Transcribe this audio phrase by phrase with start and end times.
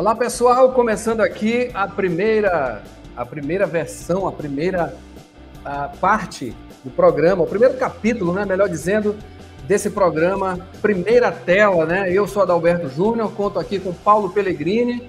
[0.00, 2.82] Olá pessoal, começando aqui a primeira,
[3.14, 4.96] a primeira versão, a primeira
[5.62, 9.14] a parte do programa, o primeiro capítulo, né, melhor dizendo,
[9.68, 12.10] desse programa, primeira tela, né?
[12.10, 15.06] Eu sou Adalberto Júnior, conto aqui com Paulo Pellegrini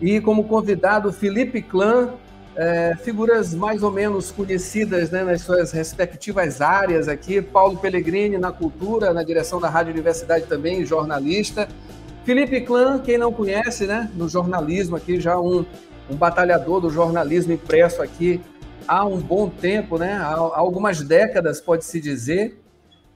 [0.00, 2.10] e como convidado Felipe Clã,
[2.56, 7.40] é, figuras mais ou menos conhecidas né, nas suas respectivas áreas aqui.
[7.40, 11.68] Paulo Pellegrini na cultura, na direção da Rádio Universidade também, jornalista.
[12.24, 15.66] Felipe Clã, quem não conhece, né, no jornalismo aqui, já um,
[16.08, 18.40] um batalhador do jornalismo impresso aqui
[18.86, 22.60] há um bom tempo, né, há, há algumas décadas, pode-se dizer.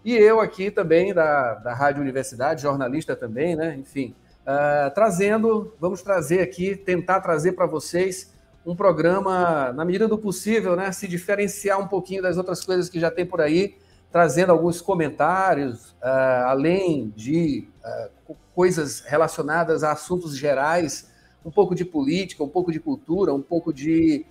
[0.04, 6.02] E eu aqui também da, da Rádio Universidade, jornalista também, né, enfim, uh, trazendo, vamos
[6.02, 11.80] trazer aqui, tentar trazer para vocês um programa, na medida do possível, né, se diferenciar
[11.80, 13.76] um pouquinho das outras coisas que já tem por aí,
[14.10, 18.15] trazendo alguns comentários, uh, além de uh,
[18.56, 21.12] coisas relacionadas a assuntos gerais,
[21.44, 24.24] um pouco de política, um pouco de cultura, um pouco de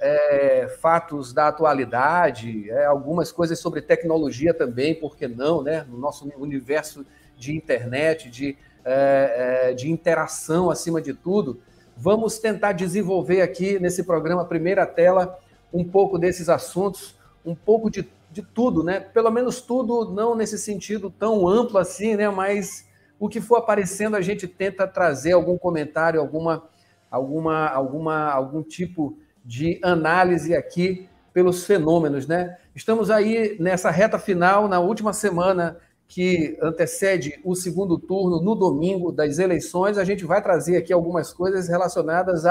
[0.00, 5.84] é, fatos da atualidade, é, algumas coisas sobre tecnologia também, por que não, né?
[5.90, 7.04] No nosso universo
[7.36, 11.60] de internet, de, é, é de interação acima de tudo.
[11.96, 15.36] Vamos tentar desenvolver aqui nesse programa Primeira Tela
[15.72, 19.00] um pouco desses assuntos, um pouco de, de tudo, né?
[19.00, 22.28] Pelo menos tudo, não nesse sentido tão amplo assim, né?
[22.30, 22.91] Mas
[23.22, 26.68] o que for aparecendo, a gente tenta trazer algum comentário, alguma,
[27.08, 32.56] alguma, alguma, algum tipo de análise aqui pelos fenômenos, né?
[32.74, 35.76] Estamos aí nessa reta final, na última semana
[36.08, 39.98] que antecede o segundo turno, no domingo das eleições.
[39.98, 42.42] A gente vai trazer aqui algumas coisas relacionadas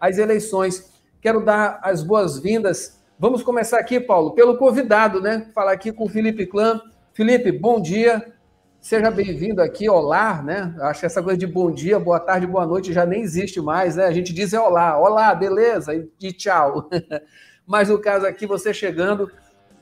[0.00, 0.92] às eleições.
[1.20, 3.00] Quero dar as boas-vindas.
[3.20, 5.48] Vamos começar aqui, Paulo, pelo convidado, né?
[5.54, 6.80] Falar aqui com o Felipe Clã.
[7.12, 8.36] Felipe, bom dia.
[8.80, 10.74] Seja bem-vindo aqui, olá, né?
[10.80, 13.96] Acho que essa coisa de bom dia, boa tarde, boa noite já nem existe mais,
[13.96, 14.06] né?
[14.06, 16.88] A gente diz é olá, olá, beleza, e tchau.
[17.66, 19.30] Mas no caso aqui, você chegando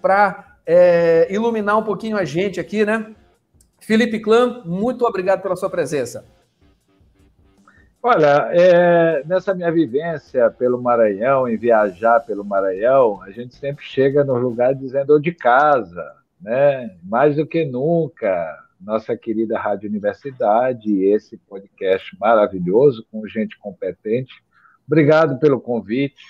[0.00, 3.14] para é, iluminar um pouquinho a gente aqui, né?
[3.78, 6.24] Felipe Clã, muito obrigado pela sua presença.
[8.02, 14.24] Olha, é, nessa minha vivência pelo Maranhão, em viajar pelo Maranhão, a gente sempre chega
[14.24, 16.96] no lugar dizendo de casa, né?
[17.04, 24.34] Mais do que nunca, nossa querida Rádio Universidade e esse podcast maravilhoso com gente competente.
[24.86, 26.22] Obrigado pelo convite.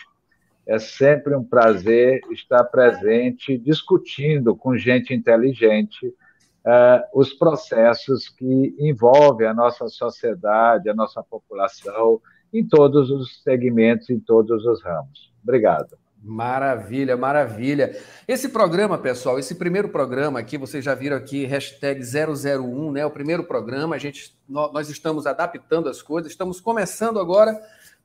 [0.67, 9.47] É sempre um prazer estar presente, discutindo com gente inteligente uh, os processos que envolvem
[9.47, 12.21] a nossa sociedade, a nossa população,
[12.53, 15.33] em todos os segmentos, em todos os ramos.
[15.43, 15.97] Obrigado.
[16.27, 17.97] Maravilha, maravilha.
[18.27, 23.07] Esse programa, pessoal, esse primeiro programa aqui, vocês já viram aqui, hashtag 001, né?
[23.07, 27.57] O primeiro programa, a gente, nós estamos adaptando as coisas, estamos começando agora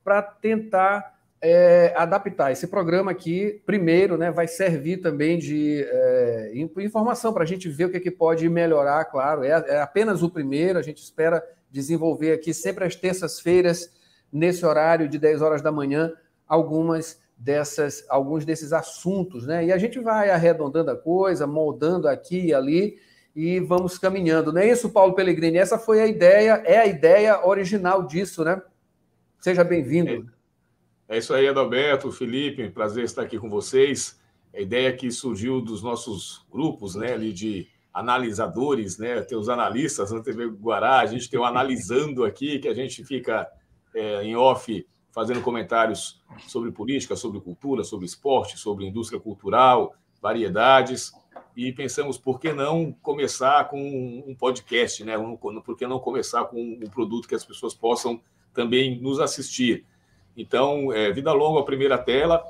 [0.03, 2.51] para tentar é, adaptar.
[2.51, 7.85] Esse programa aqui, primeiro, né, vai servir também de é, informação para a gente ver
[7.85, 9.43] o que, é que pode melhorar, claro.
[9.43, 13.91] É, é, apenas o primeiro, a gente espera desenvolver aqui sempre às terças-feiras,
[14.31, 16.13] nesse horário de 10 horas da manhã,
[16.47, 19.65] algumas dessas, alguns desses assuntos, né?
[19.65, 22.99] E a gente vai arredondando a coisa, moldando aqui e ali
[23.35, 24.53] e vamos caminhando.
[24.53, 25.57] Não é isso, Paulo Pellegrini?
[25.57, 28.61] Essa foi a ideia, é a ideia original disso, né?
[29.39, 30.31] Seja bem-vindo.
[31.09, 34.19] É isso aí, Adalberto, Felipe, prazer estar aqui com vocês.
[34.55, 40.11] A ideia que surgiu dos nossos grupos, né, ali de analisadores, né, tem os analistas
[40.11, 43.47] na TV Guará, a gente tem o analisando aqui, que a gente fica
[43.95, 51.11] é, em off fazendo comentários sobre política, sobre cultura, sobre esporte, sobre indústria cultural, variedades,
[51.55, 55.15] e pensamos por que não começar com um podcast, né?
[55.63, 58.21] Por que não começar com um produto que as pessoas possam
[58.53, 59.85] também nos assistir?
[60.35, 62.43] Então, é, vida longa a primeira tela.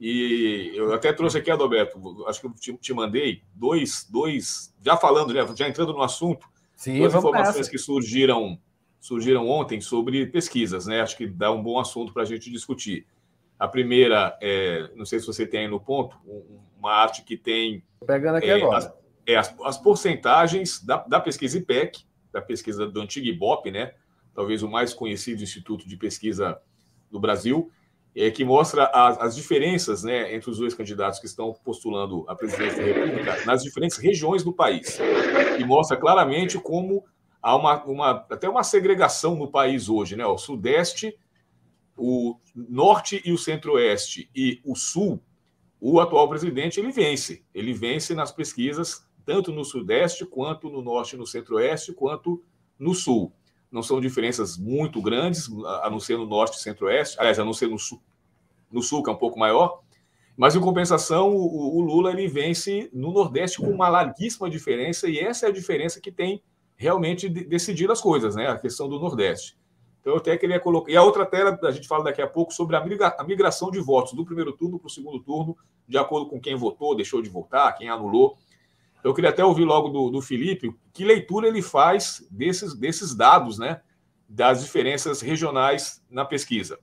[0.00, 4.94] E eu até trouxe aqui, Adalberto, acho que eu te, te, mandei dois, dois, já
[4.96, 8.58] falando, né, já entrando no assunto, Sim, duas informações que surgiram
[9.00, 11.00] surgiram ontem sobre pesquisas, né?
[11.00, 13.06] Acho que dá um bom assunto para a gente discutir.
[13.58, 16.16] A primeira, é, não sei se você tem aí no ponto,
[16.78, 17.82] uma arte que tem.
[18.06, 18.78] Pegando aqui é, agora.
[18.78, 18.94] As,
[19.26, 23.94] é, as, as porcentagens da, da, pesquisa IPEC, da pesquisa do antigo IBOP, né?
[24.34, 26.60] Talvez o mais conhecido instituto de pesquisa
[27.10, 27.70] do Brasil,
[28.14, 32.34] é, que mostra as, as, diferenças né, entre os dois candidatos que estão postulando a
[32.34, 34.98] presidência da República nas diferentes regiões do país.
[35.58, 37.04] E mostra claramente como
[37.46, 40.16] há uma, uma, até uma segregação no país hoje.
[40.16, 40.26] Né?
[40.26, 41.16] O Sudeste,
[41.96, 45.22] o Norte e o Centro-Oeste e o Sul,
[45.80, 47.44] o atual presidente ele vence.
[47.54, 52.42] Ele vence nas pesquisas, tanto no Sudeste, quanto no Norte e no Centro-Oeste, quanto
[52.76, 53.32] no Sul.
[53.70, 55.48] não são diferenças muito grandes,
[55.82, 58.00] a não ser no norte e centro-oeste, aliás, a não ser no sul,
[58.70, 59.82] no sul, que é um pouco maior,
[60.36, 65.18] mas, em compensação, o, o, Lula ele vence no Nordeste com uma larguíssima diferença, e
[65.18, 66.42] essa é a diferença que tem
[66.76, 68.48] realmente decidido as coisas, né?
[68.48, 69.56] A questão do Nordeste.
[70.00, 70.92] Então, eu até queria colocar.
[70.92, 74.12] E a outra tela, a gente fala daqui a pouco sobre a migração de votos
[74.12, 75.56] do primeiro turno para o segundo turno,
[75.88, 78.36] de acordo com quem votou, deixou de votar, quem anulou.
[79.00, 83.14] Então, eu queria até ouvir logo do, do Felipe que leitura ele faz desses, desses
[83.14, 83.80] dados, né?
[84.28, 86.78] Das diferenças regionais na pesquisa.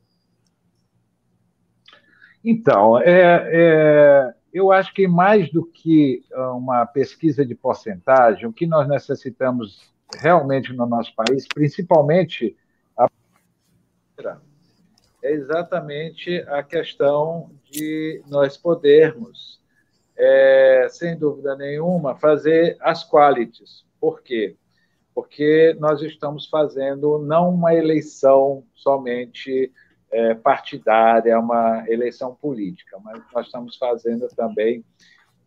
[2.43, 8.67] Então, é, é, eu acho que mais do que uma pesquisa de porcentagem, o que
[8.67, 12.55] nós necessitamos realmente no nosso país, principalmente
[12.95, 13.09] a
[15.23, 19.59] é exatamente a questão de nós podermos,
[20.17, 23.85] é, sem dúvida nenhuma, fazer as qualities.
[23.99, 24.57] Por quê?
[25.15, 29.71] Porque nós estamos fazendo não uma eleição somente
[30.13, 34.85] é, partidária, é uma eleição política, mas nós estamos fazendo também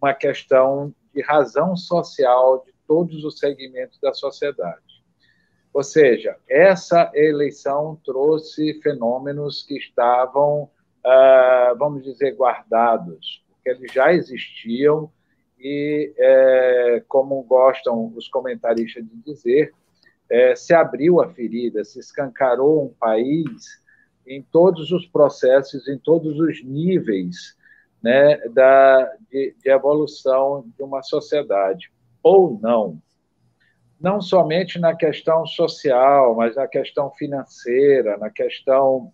[0.02, 4.82] uma questão de razão social de todos os segmentos da sociedade.
[5.72, 10.68] Ou seja, essa eleição trouxe fenômenos que estavam,
[11.04, 15.10] ah, vamos dizer, guardados, porque eles já existiam
[15.58, 19.72] e, é, como gostam os comentaristas de dizer,
[20.28, 23.80] é, se abriu a ferida, se escancarou um país
[24.26, 27.56] em todos os processos, em todos os níveis
[28.02, 31.90] né, da, de, de evolução de uma sociedade,
[32.23, 33.00] ou não.
[34.00, 39.12] Não somente na questão social, mas na questão financeira, na questão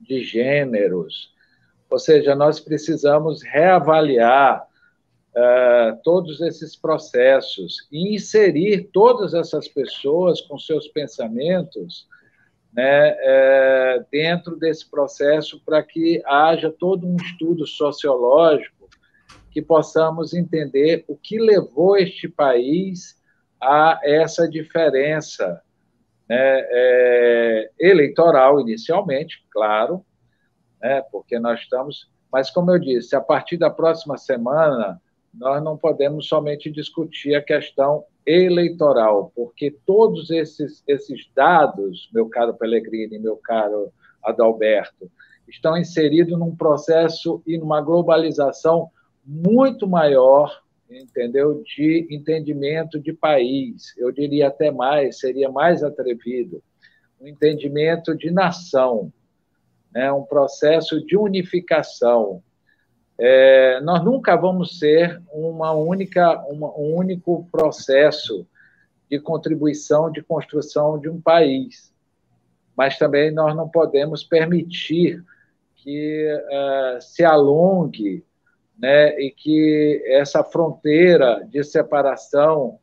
[0.00, 1.32] de gêneros.
[1.88, 4.66] Ou seja, nós precisamos reavaliar
[5.34, 12.06] uh, todos esses processos e inserir todas essas pessoas com seus pensamentos
[12.74, 18.88] né, é, dentro desse processo para que haja todo um estudo sociológico
[19.50, 23.16] que possamos entender o que levou este país
[23.60, 25.62] a essa diferença
[26.28, 30.04] né, é, eleitoral inicialmente, claro,
[30.82, 32.10] né, porque nós estamos.
[32.32, 35.00] Mas, como eu disse, a partir da próxima semana,
[35.32, 42.54] nós não podemos somente discutir a questão eleitoral, porque todos esses, esses dados, meu caro
[42.54, 43.92] Pellegrini, meu caro
[44.22, 45.10] Adalberto,
[45.48, 48.90] estão inseridos num processo e numa globalização
[49.24, 53.94] muito maior, entendeu, de entendimento de país.
[53.96, 56.62] Eu diria até mais, seria mais atrevido,
[57.20, 59.12] um entendimento de nação,
[59.92, 62.42] né, um processo de unificação,
[63.18, 68.46] é, nós nunca vamos ser uma única, uma, um único processo
[69.08, 71.92] de contribuição, de construção de um país.
[72.76, 75.22] Mas também nós não podemos permitir
[75.76, 78.24] que uh, se alongue
[78.76, 82.78] né, e que essa fronteira de separação,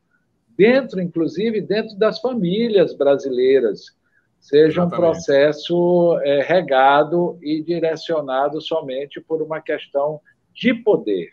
[0.56, 3.94] dentro, inclusive, dentro das famílias brasileiras,
[4.42, 4.94] seja Exatamente.
[4.94, 10.20] um processo é, regado e direcionado somente por uma questão
[10.52, 11.30] de poder.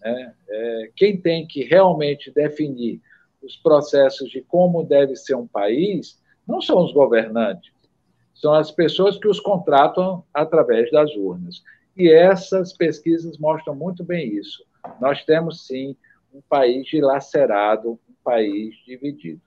[0.00, 0.34] Né?
[0.48, 3.00] É, quem tem que realmente definir
[3.42, 7.72] os processos de como deve ser um país não são os governantes,
[8.34, 11.62] são as pessoas que os contratam através das urnas.
[11.96, 14.62] E essas pesquisas mostram muito bem isso.
[15.00, 15.96] Nós temos, sim,
[16.32, 19.40] um país dilacerado, um país dividido.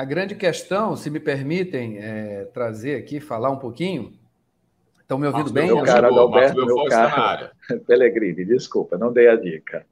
[0.00, 4.14] A grande questão, se me permitem é, trazer aqui, falar um pouquinho.
[4.98, 5.66] Estão me ouvindo bem?
[5.66, 7.52] Meu cara, Adalberto, meu cara.
[7.86, 9.84] Pellegrini, desculpa, não dei a dica.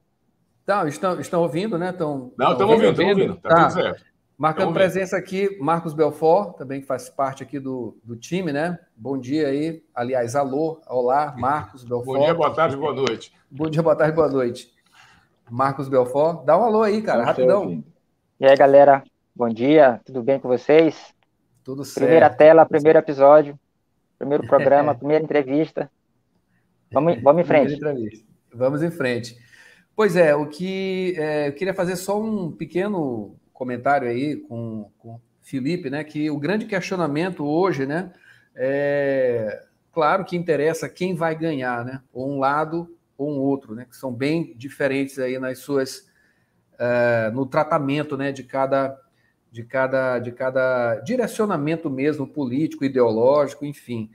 [0.63, 1.91] Então, estão, estão ouvindo, né?
[1.91, 3.35] Estão, não, estão ouvindo, estão ouvindo.
[3.35, 3.67] Tá, tá.
[3.67, 4.03] tudo certo.
[4.35, 8.79] Marcando presença aqui, Marcos Belfort, também que faz parte aqui do, do time, né?
[8.97, 9.83] Bom dia aí.
[9.93, 12.17] Aliás, alô, olá, Marcos Belfort.
[12.17, 13.31] Bom dia, boa tarde, boa noite.
[13.51, 14.73] Bom dia, boa tarde, boa noite.
[15.47, 17.83] Marcos Belfort, dá um alô aí, cara, rapidão.
[18.39, 19.03] E aí, galera,
[19.39, 21.15] Bom dia, tudo bem com vocês?
[21.63, 21.99] Tudo certo.
[21.99, 23.57] Primeira tela, primeiro episódio,
[24.17, 25.89] primeiro programa, primeira entrevista.
[26.91, 27.79] Vamos, vamos em frente.
[28.53, 29.37] Vamos em frente.
[29.95, 35.21] Pois é, o que é, eu queria fazer só um pequeno comentário aí com, com
[35.39, 36.03] Felipe, né?
[36.03, 38.11] Que o grande questionamento hoje, né?
[38.53, 42.01] É claro que interessa quem vai ganhar, né?
[42.11, 43.85] Ou um lado ou um outro, né?
[43.89, 46.09] Que são bem diferentes aí nas suas
[46.73, 48.33] uh, no tratamento, né?
[48.33, 48.99] De cada
[49.51, 54.09] de cada, de cada direcionamento mesmo político, ideológico, enfim.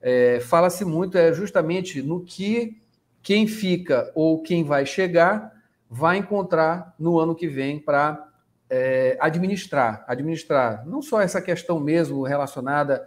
[0.00, 2.80] É, Fala-se muito é justamente no que
[3.22, 5.52] quem fica ou quem vai chegar
[5.88, 8.28] vai encontrar no ano que vem para
[8.68, 13.06] é, administrar, administrar não só essa questão mesmo relacionada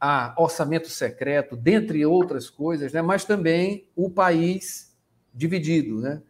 [0.00, 4.96] a orçamento secreto, dentre outras coisas, né, mas também o país
[5.34, 6.00] dividido.
[6.00, 6.22] Né?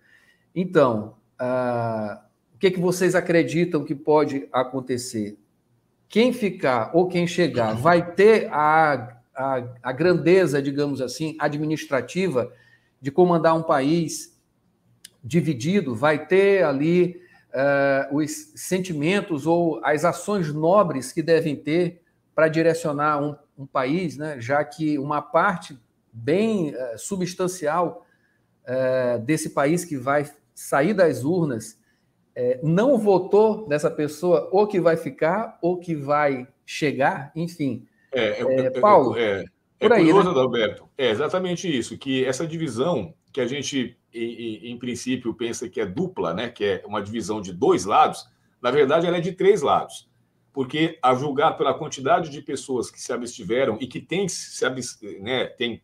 [0.55, 2.25] Então, ah,
[2.59, 5.39] o que, que vocês acreditam que pode acontecer?
[6.09, 12.53] Quem ficar ou quem chegar vai ter a, a, a grandeza, digamos assim, administrativa
[13.01, 14.37] de comandar um país
[15.23, 17.23] dividido, vai ter ali
[17.55, 22.03] uh, os sentimentos ou as ações nobres que devem ter
[22.35, 24.41] para direcionar um, um, país, né?
[24.41, 25.79] já que uma parte
[26.13, 28.05] bem uh, substancial
[28.65, 31.79] uh, desse país que vai sair das urnas
[32.63, 37.87] não votou nessa pessoa, ou que vai ficar, ou que vai chegar, enfim.
[38.13, 39.45] É, é, é Paulo, é,
[39.81, 40.41] é curioso, né?
[40.41, 40.89] Alberto.
[40.97, 45.87] É exatamente isso, que essa divisão que a gente em, em, princípio, pensa que é
[45.87, 48.27] dupla, né, que é uma divisão de dois lados,
[48.61, 50.09] na verdade, ela é de três lados.
[50.53, 54.65] Porque, a julgar pela quantidade de pessoas que se abstiveram e que têm, se
[55.21, 55.81] né, têm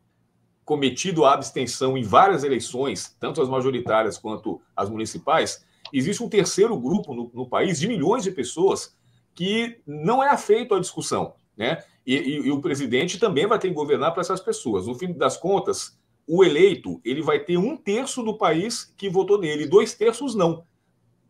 [0.64, 6.76] cometido a abstenção em várias eleições, tanto as majoritárias quanto as municipais, existe um terceiro
[6.78, 8.96] grupo no, no país de milhões de pessoas
[9.34, 11.34] que não é afeito à discussão.
[11.56, 11.82] Né?
[12.06, 14.86] E, e, e o presidente também vai ter que governar para essas pessoas.
[14.86, 19.38] No fim das contas, o eleito ele vai ter um terço do país que votou
[19.38, 20.64] nele, dois terços não.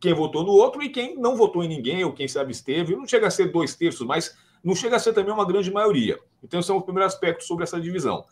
[0.01, 3.07] Quem votou no outro e quem não votou em ninguém, ou quem se absteve, não
[3.07, 6.19] chega a ser dois terços, mas não chega a ser também uma grande maioria.
[6.43, 8.25] Então, esse é o primeiro aspecto sobre essa divisão.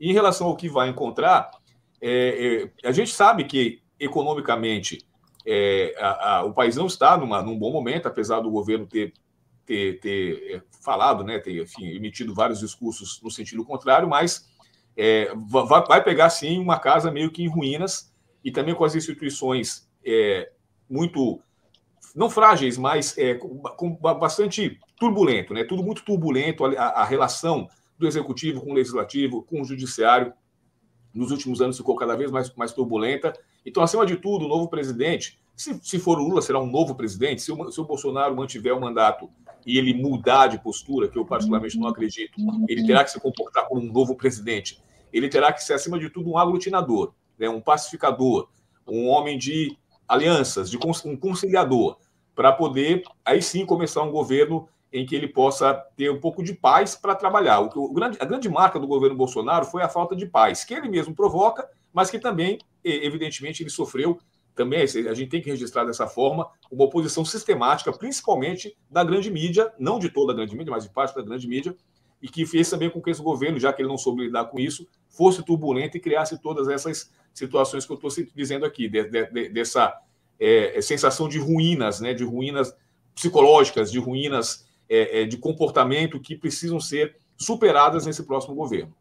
[0.00, 1.50] Em relação ao que vai encontrar,
[2.00, 5.06] é, é, a gente sabe que economicamente
[5.46, 9.12] é, a, a, o país não está numa, num bom momento, apesar do governo ter,
[9.66, 14.50] ter, ter é, falado, né, ter enfim, emitido vários discursos no sentido contrário, mas
[14.96, 18.12] é, vai pegar sim uma casa meio que em ruínas
[18.44, 20.50] e também com as instituições é,
[20.88, 21.40] muito
[22.14, 25.64] não frágeis, mas é, com, bastante turbulento, né?
[25.64, 27.68] Tudo muito turbulento a, a, relação
[27.98, 30.32] do executivo com o legislativo, com o judiciário
[31.14, 33.32] nos últimos anos ficou cada vez mais, mais turbulenta.
[33.64, 36.94] Então, acima de tudo, o novo presidente, se, se for o Lula, será um novo
[36.94, 37.42] presidente.
[37.42, 39.28] Se o, se o Bolsonaro mantiver o mandato
[39.66, 43.68] e ele mudar de postura, que eu particularmente não acredito, ele terá que se comportar
[43.68, 44.82] como um novo presidente.
[45.12, 48.48] Ele terá que ser, acima de tudo, um aglutinador, né, um pacificador,
[48.88, 49.76] um homem de
[50.08, 51.96] alianças, de um conciliador,
[52.34, 56.54] para poder, aí sim, começar um governo em que ele possa ter um pouco de
[56.54, 57.60] paz para trabalhar.
[57.60, 60.74] O, o grande, a grande marca do governo Bolsonaro foi a falta de paz, que
[60.74, 64.18] ele mesmo provoca, mas que também, evidentemente, ele sofreu
[64.54, 69.72] também a gente tem que registrar dessa forma uma oposição sistemática, principalmente da grande mídia,
[69.78, 71.74] não de toda a grande mídia, mas de parte da grande mídia,
[72.20, 74.60] e que fez também com que esse governo, já que ele não soube lidar com
[74.60, 79.26] isso, fosse turbulento e criasse todas essas situações que eu estou dizendo aqui, de, de,
[79.30, 79.98] de, dessa
[80.38, 82.74] é, sensação de ruínas, né, de ruínas
[83.14, 88.94] psicológicas, de ruínas é, é, de comportamento que precisam ser superadas nesse próximo governo.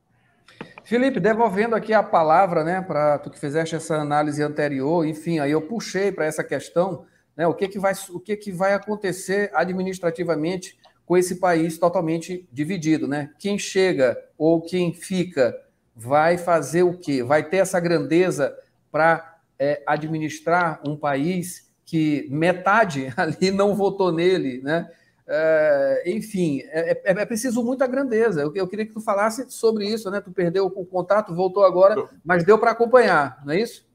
[0.84, 5.52] Felipe, devolvendo aqui a palavra, né, para tu que fizeste essa análise anterior, enfim, aí
[5.52, 7.06] eu puxei para essa questão,
[7.36, 12.48] né, o que que vai, o que que vai acontecer administrativamente com esse país totalmente
[12.54, 13.32] dividido, né?
[13.38, 15.54] Quem chega ou quem fica
[15.94, 17.22] vai fazer o quê?
[17.22, 18.56] Vai ter essa grandeza
[18.90, 24.90] para é, administrar um país que metade ali não votou nele, né?
[25.34, 28.42] É, enfim, é, é, é, preciso muita grandeza.
[28.42, 30.20] Eu, eu, queria que tu falasse sobre isso, né?
[30.20, 33.90] Tu perdeu o contato, voltou agora, mas deu para acompanhar, não é isso?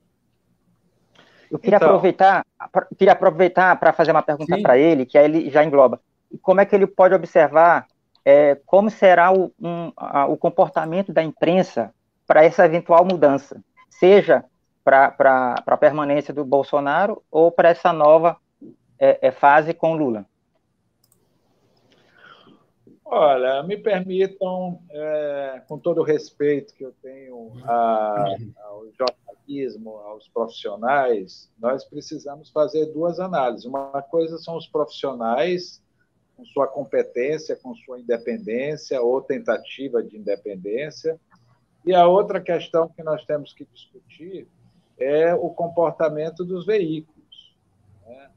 [1.51, 1.89] Eu queria então...
[1.89, 2.45] aproveitar,
[2.97, 6.01] queria aproveitar para fazer uma pergunta para ele, que aí ele já engloba.
[6.41, 7.87] Como é que ele pode observar
[8.25, 11.93] é, como será o, um, a, o comportamento da imprensa
[12.27, 14.43] para essa eventual mudança, seja
[14.83, 18.39] para a permanência do Bolsonaro ou para essa nova
[18.99, 20.25] é, é, fase com Lula?
[23.09, 30.29] Olha, me permitam, é, com todo o respeito que eu tenho a, ao jornalismo, aos
[30.29, 33.65] profissionais, nós precisamos fazer duas análises.
[33.65, 35.81] Uma coisa são os profissionais
[36.37, 41.19] com sua competência, com sua independência ou tentativa de independência,
[41.85, 44.49] e a outra questão que nós temos que discutir
[44.99, 47.55] é o comportamento dos veículos.
[48.05, 48.31] Né?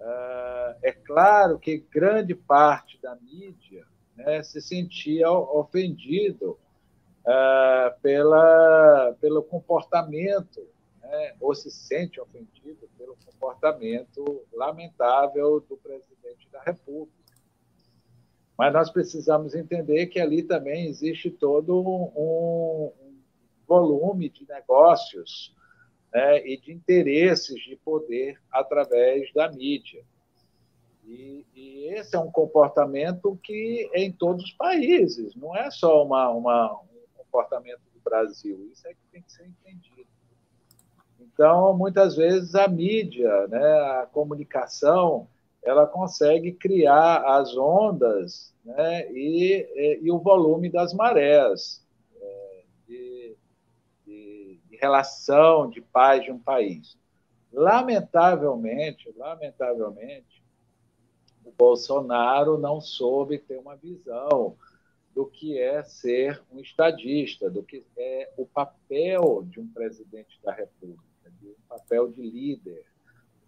[0.00, 3.84] Ah, é claro que grande parte da mídia
[4.16, 6.58] né, se sentia ofendido
[7.24, 10.66] uh, pela, pelo comportamento,
[11.00, 17.24] né, ou se sente ofendido pelo comportamento lamentável do presidente da República.
[18.56, 23.14] Mas nós precisamos entender que ali também existe todo um, um
[23.66, 25.54] volume de negócios
[26.12, 30.04] né, e de interesses de poder através da mídia.
[31.06, 36.04] E, e, esse é um comportamento que é em todos os países, não é só
[36.04, 38.70] uma, uma, um comportamento do Brasil.
[38.72, 40.08] Isso é que tem que ser entendido.
[41.20, 43.64] Então, muitas vezes a mídia, né,
[44.00, 45.28] a comunicação,
[45.62, 51.84] ela consegue criar as ondas né, e, e, e o volume das marés
[52.20, 53.36] é, de,
[54.06, 56.96] de, de relação de paz de um país.
[57.52, 60.43] Lamentavelmente, lamentavelmente,
[61.44, 64.56] o Bolsonaro não soube ter uma visão
[65.14, 70.52] do que é ser um estadista, do que é o papel de um presidente da
[70.52, 72.84] República, de um papel de líder,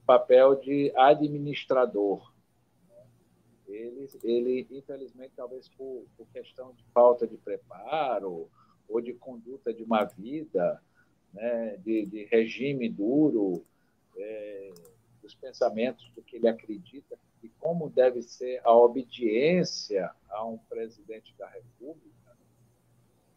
[0.03, 2.33] um papel de administrador.
[3.67, 8.49] Ele, ele infelizmente, talvez por, por questão de falta de preparo
[8.89, 10.81] ou de conduta de uma vida,
[11.33, 13.65] né, de, de regime duro,
[14.17, 14.71] é,
[15.21, 21.35] dos pensamentos do que ele acredita e como deve ser a obediência a um presidente
[21.39, 22.37] da República,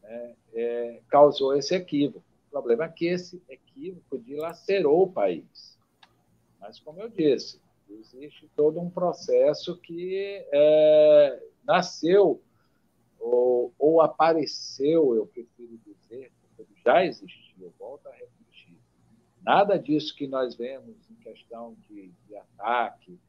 [0.01, 2.25] né, é, causou esse equívoco.
[2.47, 5.77] O problema é que esse equívoco dilacerou o país.
[6.59, 12.41] Mas, como eu disse, existe todo um processo que é, nasceu
[13.19, 16.31] ou, ou, apareceu, eu prefiro dizer,
[16.83, 18.77] já existiu, volto a repetir.
[19.41, 23.19] Nada disso que nós vemos em questão de, de ataque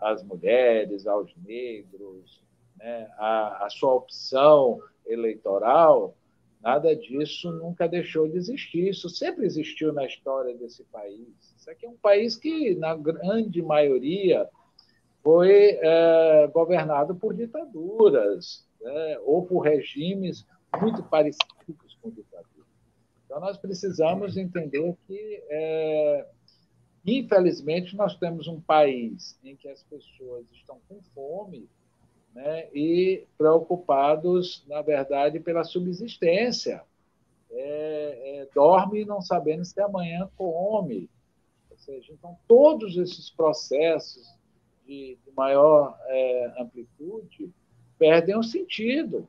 [0.00, 2.42] às mulheres, aos negros,
[2.76, 6.16] né, a, a sua opção eleitoral,
[6.60, 8.88] nada disso nunca deixou de existir.
[8.88, 11.28] Isso sempre existiu na história desse país.
[11.56, 14.48] Isso aqui é um país que, na grande maioria,
[15.22, 20.46] foi é, governado por ditaduras né, ou por regimes
[20.80, 22.52] muito parecidos com ditaduras.
[23.24, 26.26] Então, nós precisamos entender que é,
[27.04, 31.68] Infelizmente, nós temos um país em que as pessoas estão com fome
[32.34, 36.82] né, e preocupados, na verdade, pela subsistência.
[37.50, 41.10] É, é, dorme não sabendo se amanhã come.
[41.70, 44.34] Ou seja, então, todos esses processos
[44.86, 47.52] de, de maior é, amplitude
[47.98, 49.28] perdem o sentido.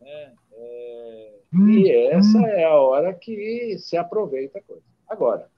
[0.00, 0.32] Né?
[0.52, 1.34] É,
[1.68, 4.82] e essa é a hora que se aproveita a coisa.
[5.06, 5.50] Agora,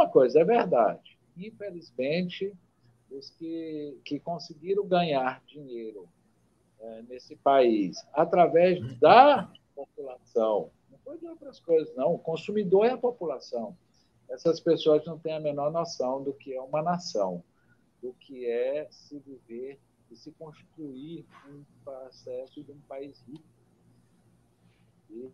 [0.00, 1.18] uma coisa é verdade.
[1.36, 2.54] Infelizmente,
[3.10, 6.08] os que, que conseguiram ganhar dinheiro
[6.80, 12.14] é, nesse país através da população, não foi de outras coisas, não.
[12.14, 13.76] O consumidor é a população.
[14.28, 17.42] Essas pessoas não têm a menor noção do que é uma nação,
[18.00, 19.78] do que é se viver
[20.10, 23.44] e se construir um processo de um país rico.
[25.10, 25.30] E,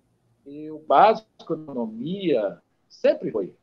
[0.47, 3.55] e o básico da economia sempre foi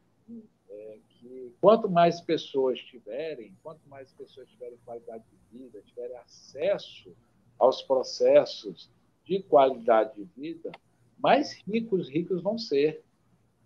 [1.23, 7.15] que quanto mais pessoas tiverem, quanto mais pessoas tiverem qualidade de vida, tiverem acesso
[7.57, 8.91] aos processos
[9.23, 10.71] de qualidade de vida,
[11.17, 13.01] mais ricos ricos vão ser,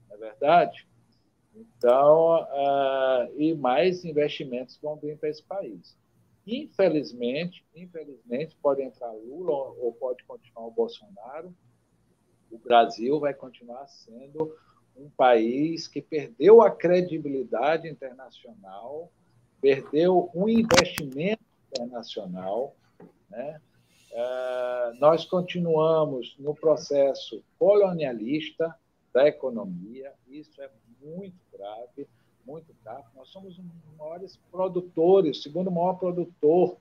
[0.08, 0.88] não é verdade?
[1.56, 5.98] Então, uh, e mais investimentos vão vir para esse país.
[6.46, 11.54] Infelizmente, infelizmente, pode entrar Lula ou pode continuar o Bolsonaro,
[12.52, 14.56] o Brasil vai continuar sendo
[14.98, 19.12] um país que perdeu a credibilidade internacional,
[19.62, 22.76] perdeu um investimento internacional.
[23.30, 23.62] Né?
[24.12, 28.76] Uh, nós continuamos no processo colonialista
[29.14, 30.70] da economia, isso é
[31.02, 32.08] muito grave,
[32.46, 33.06] muito grave.
[33.16, 36.78] Nós somos um dos maiores produtores, segundo maior produtor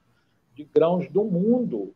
[0.55, 1.95] de grãos do mundo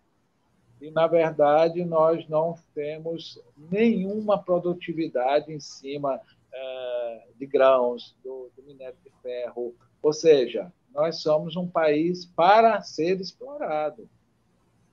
[0.81, 6.21] e, na verdade, nós não temos nenhuma produtividade em cima
[6.53, 9.75] é, de grãos, do, do, minério de ferro.
[10.03, 14.09] Ou seja, nós somos um país para ser explorado.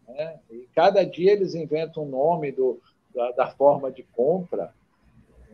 [0.08, 0.40] Né?
[0.52, 2.82] E cada dia eles inventam um nome do,
[3.16, 4.74] da, da forma de compra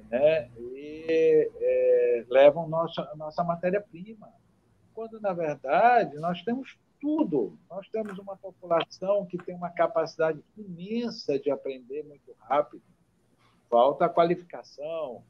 [0.10, 0.50] né?
[0.58, 4.30] e é, levam nossa, nossa matéria-prima.
[4.96, 7.60] Quando, na verdade, nós temos tudo.
[7.70, 12.82] Nós temos uma população que tem uma capacidade imensa de aprender muito rápido.
[13.70, 15.22] Falta a qualificação.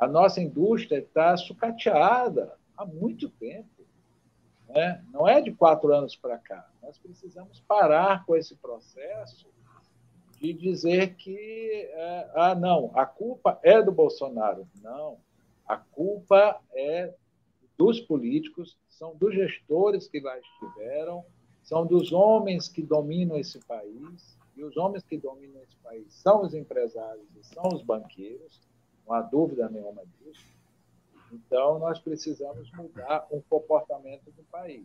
[0.00, 3.68] A nossa indústria está sucateada há muito tempo.
[4.70, 5.04] Né?
[5.12, 6.66] Não é de quatro anos para cá.
[6.82, 9.50] Nós precisamos parar com esse processo
[10.40, 14.66] de dizer que é, ah não, a culpa é do Bolsonaro.
[14.80, 15.18] Não,
[15.66, 17.12] a culpa é
[17.78, 21.24] dos políticos, são dos gestores que lá estiveram,
[21.62, 26.42] são dos homens que dominam esse país, e os homens que dominam esse país são
[26.42, 28.60] os empresários e são os banqueiros,
[29.06, 30.44] não há dúvida nenhuma disso.
[31.32, 34.84] Então, nós precisamos mudar o comportamento do país.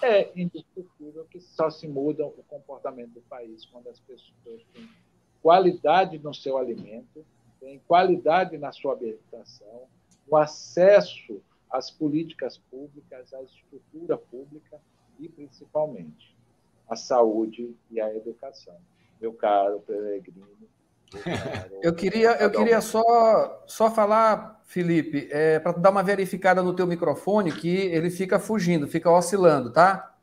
[0.00, 4.88] é indiscutível que só se muda o comportamento do país quando as pessoas têm
[5.42, 7.26] qualidade no seu alimento,
[7.58, 9.88] têm qualidade na sua habitação,
[10.28, 14.78] o acesso às políticas públicas, à estrutura pública
[15.18, 16.36] e, principalmente,
[16.88, 18.76] à saúde e à educação.
[19.20, 20.46] Meu caro Peregrino.
[21.82, 26.86] eu queria, eu queria só, só falar, Felipe, é, para dar uma verificada no teu
[26.86, 30.14] microfone, que ele fica fugindo, fica oscilando, tá?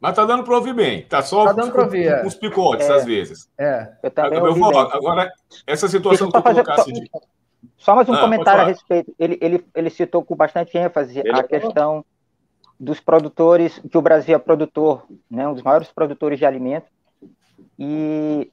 [0.00, 1.02] Mas tá dando para ouvir bem.
[1.06, 2.24] Tá só tá dando ouvir, é.
[2.24, 2.94] os picotes, é.
[2.94, 3.50] às vezes.
[3.58, 3.92] É.
[4.02, 5.32] Eu, também eu vou, agora,
[5.66, 7.10] essa situação que tu colocasse de...
[7.76, 9.14] Só mais um ah, comentário a respeito.
[9.18, 12.04] Ele, ele, ele citou com bastante ênfase ele a questão
[12.78, 16.90] dos produtores, que o Brasil é produtor, né, um dos maiores produtores de alimentos,
[17.76, 18.50] e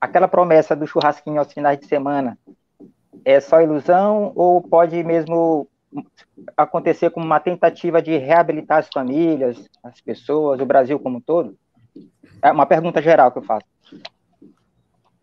[0.00, 2.36] aquela promessa do churrasquinho aos finais de semana
[3.24, 5.68] é só ilusão ou pode mesmo
[6.56, 11.56] acontecer como uma tentativa de reabilitar as famílias, as pessoas, o Brasil como um todo?
[12.42, 13.66] É uma pergunta geral que eu faço.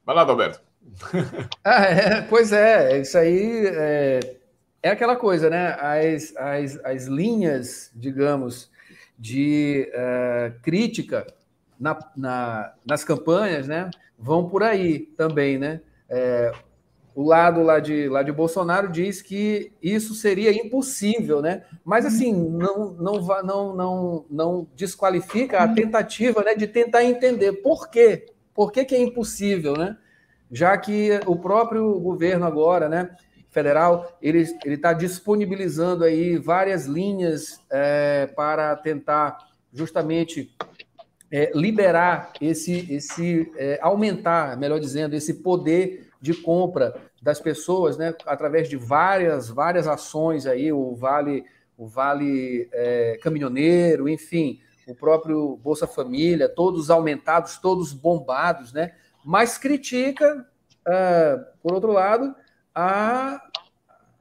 [0.05, 0.61] Vai lá, Alberto.
[1.63, 4.37] ah, é, pois é, isso aí é,
[4.81, 5.75] é, aquela coisa, né?
[5.79, 8.69] As, as, as linhas, digamos,
[9.17, 11.25] de uh, crítica
[11.79, 13.89] na, na, nas campanhas, né?
[14.17, 15.81] Vão por aí também, né?
[16.09, 16.51] É,
[17.15, 21.63] o lado lá de, lá de Bolsonaro diz que isso seria impossível, né?
[21.83, 27.89] Mas assim, não, não, não, não, não desqualifica a tentativa né, de tentar entender por
[27.89, 28.25] quê.
[28.53, 29.97] Por que, que é impossível, né?
[30.55, 33.13] Já que o próprio governo agora, né,
[33.49, 39.37] federal, ele está disponibilizando aí várias linhas é, para tentar
[39.73, 40.55] justamente
[41.29, 48.15] é, liberar esse, esse é, aumentar, melhor dizendo, esse poder de compra das pessoas, né,
[48.25, 51.43] através de várias várias ações aí, o Vale
[51.77, 58.93] o Vale é, Caminhoneiro, enfim, o próprio Bolsa Família, todos aumentados, todos bombados, né?
[59.25, 60.47] Mas critica,
[60.87, 62.35] uh, por outro lado,
[62.73, 63.41] a,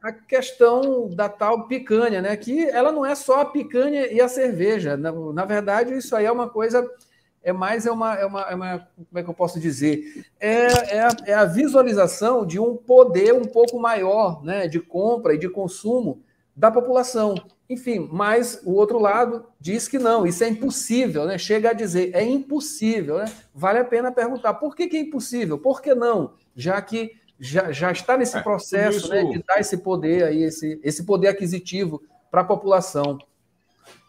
[0.02, 2.34] a questão da tal picanha, né?
[2.36, 4.96] Que ela não é só a picanha e a cerveja.
[4.96, 6.90] Na, na verdade, isso aí é uma coisa
[7.44, 10.24] é mais é uma, é uma, é uma, como é que eu posso dizer?
[10.40, 15.34] É, é a, é, a, visualização de um poder um pouco maior né, de compra
[15.34, 16.22] e de consumo
[16.56, 17.34] da população.
[17.68, 21.38] Enfim, mas o outro lado diz que não, isso é impossível, né?
[21.38, 23.24] Chega a dizer, é impossível, né?
[23.54, 25.58] Vale a pena perguntar, por que, que é impossível?
[25.58, 26.34] Por que não?
[26.54, 29.08] Já que já, já está nesse é, processo isso...
[29.08, 33.18] né, de dar esse poder aí, esse, esse poder aquisitivo para a população.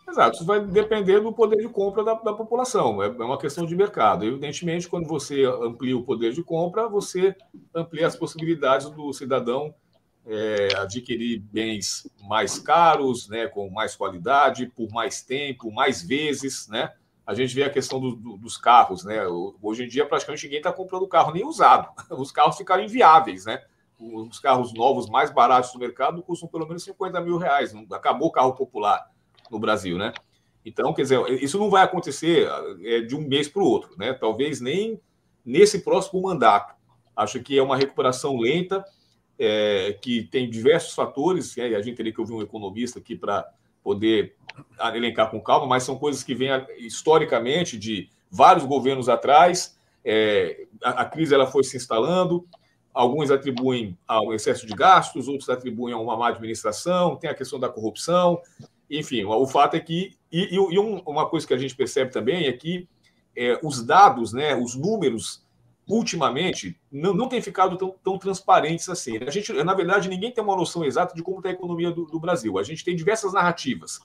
[0.07, 3.65] Exato, isso vai depender do poder de compra da, da população, é, é uma questão
[3.65, 4.23] de mercado.
[4.23, 7.35] Evidentemente, quando você amplia o poder de compra, você
[7.73, 9.73] amplia as possibilidades do cidadão
[10.25, 16.93] é, adquirir bens mais caros, né, com mais qualidade, por mais tempo, mais vezes, né?
[17.25, 19.21] A gente vê a questão do, do, dos carros, né?
[19.61, 21.89] Hoje em dia, praticamente ninguém está comprando carro nem usado.
[22.11, 23.63] Os carros ficaram inviáveis, né?
[23.99, 27.73] Os carros novos mais baratos do mercado custam pelo menos 50 mil reais.
[27.91, 29.09] Acabou o carro popular
[29.49, 30.13] no Brasil, né?
[30.63, 32.47] Então, quer dizer, isso não vai acontecer
[32.83, 34.13] é, de um mês para o outro, né?
[34.13, 34.99] Talvez nem
[35.43, 36.75] nesse próximo mandato.
[37.15, 38.83] Acho que é uma recuperação lenta,
[39.37, 41.75] é, que tem diversos fatores, né?
[41.75, 43.47] a gente teria que ouvir um economista aqui para
[43.83, 44.35] poder
[44.93, 49.77] elencar com calma, mas são coisas que vêm historicamente de vários governos atrás.
[50.03, 52.47] É, a, a, crise ela foi se instalando,
[52.93, 57.59] alguns atribuem ao excesso de gastos, outros atribuem a uma má administração, tem a questão
[57.59, 58.41] da corrupção,
[58.89, 60.15] enfim, o fato é que.
[60.31, 62.87] E, e uma coisa que a gente percebe também é que
[63.35, 65.44] é, os dados, né, os números,
[65.87, 69.17] ultimamente, não, não têm ficado tão, tão transparentes assim.
[69.17, 72.05] A gente, na verdade, ninguém tem uma noção exata de como está a economia do,
[72.05, 72.57] do, Brasil.
[72.57, 73.99] A gente tem diversas narrativas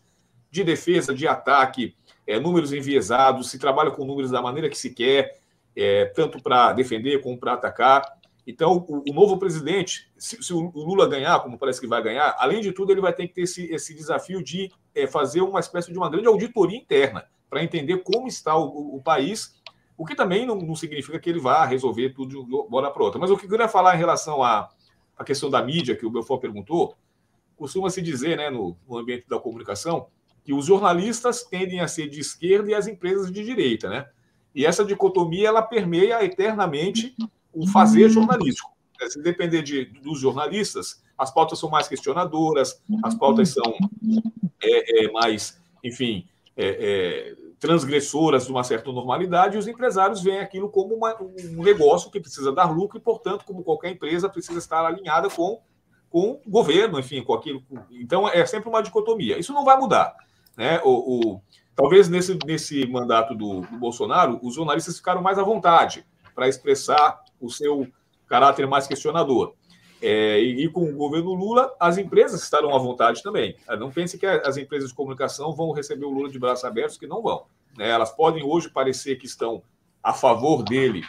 [0.50, 1.94] de defesa, de ataque,
[2.26, 5.38] é, números enviesados, se trabalha com números da maneira que se quer,
[5.74, 8.02] é, tanto para defender como para atacar.
[8.46, 12.34] Então, o, o novo presidente, se, se, o Lula ganhar, como parece que vai ganhar,
[12.38, 15.60] além de tudo, ele vai ter que ter esse, esse desafio de é, fazer uma
[15.60, 19.59] espécie de uma grande auditoria interna para entender como está o, o, país,
[20.00, 23.02] o que também não, não, significa que ele vá resolver tudo de uma hora para
[23.02, 23.20] outra.
[23.20, 24.70] Mas o que eu queria falar em relação à,
[25.14, 26.96] à questão da mídia, que o Belfort perguntou,
[27.54, 30.06] costuma-se dizer, né, no, no ambiente da comunicação,
[30.42, 34.08] que os jornalistas tendem a ser de esquerda e as empresas de direita, né?
[34.54, 37.14] E essa dicotomia ela permeia eternamente
[37.52, 38.70] o fazer jornalístico.
[39.02, 43.76] É, se depender de, dos jornalistas, as pautas são mais questionadoras, as pautas são
[44.62, 50.40] é, é, mais, enfim, é, é, transgressoras de uma certa normalidade, e os empresários veem
[50.40, 54.58] aquilo como uma, um negócio que precisa dar lucro e, portanto, como qualquer empresa, precisa
[54.58, 55.60] estar alinhada com,
[56.08, 57.62] com o governo, enfim, com aquilo.
[57.90, 59.38] Então, é sempre uma dicotomia.
[59.38, 60.16] Isso não vai mudar.
[60.56, 60.80] Né?
[60.82, 61.42] O, o
[61.76, 67.20] talvez nesse, nesse mandato do, do Bolsonaro, os jornalistas ficaram mais à vontade para expressar
[67.38, 67.86] o seu
[68.26, 69.54] caráter mais questionador.
[70.02, 73.56] É, e, com o governo Lula, as empresas estarão à vontade também.
[73.68, 76.96] É, não pense que as empresas de comunicação vão receber o Lula de braços abertos,
[76.96, 77.44] que não vão.
[77.76, 77.90] Né?
[77.90, 79.62] Elas podem hoje parecer que estão
[80.02, 81.02] a favor dele,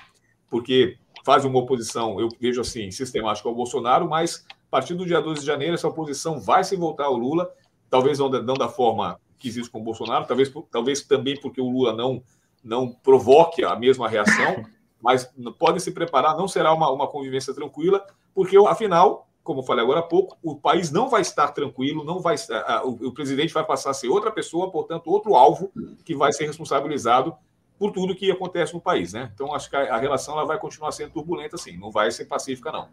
[0.49, 5.21] porque fazem uma oposição, eu vejo assim, sistemática ao Bolsonaro, mas a partir do dia
[5.21, 7.49] 12 de janeiro, essa oposição vai se voltar ao Lula,
[7.89, 11.69] talvez não, não da forma que existe com o Bolsonaro, talvez, talvez também porque o
[11.69, 12.21] Lula não,
[12.63, 14.65] não provoque a mesma reação,
[15.01, 19.83] mas podem se preparar, não será uma, uma convivência tranquila, porque, afinal, como eu falei
[19.83, 22.35] agora há pouco, o país não vai estar tranquilo, não vai
[22.83, 25.71] o, o presidente vai passar a ser outra pessoa, portanto, outro alvo
[26.05, 27.35] que vai ser responsabilizado
[27.77, 29.31] por tudo que acontece no país, né?
[29.33, 32.25] Então, acho que a, a relação ela vai continuar sendo turbulenta, sim, não vai ser
[32.25, 32.89] pacífica, não.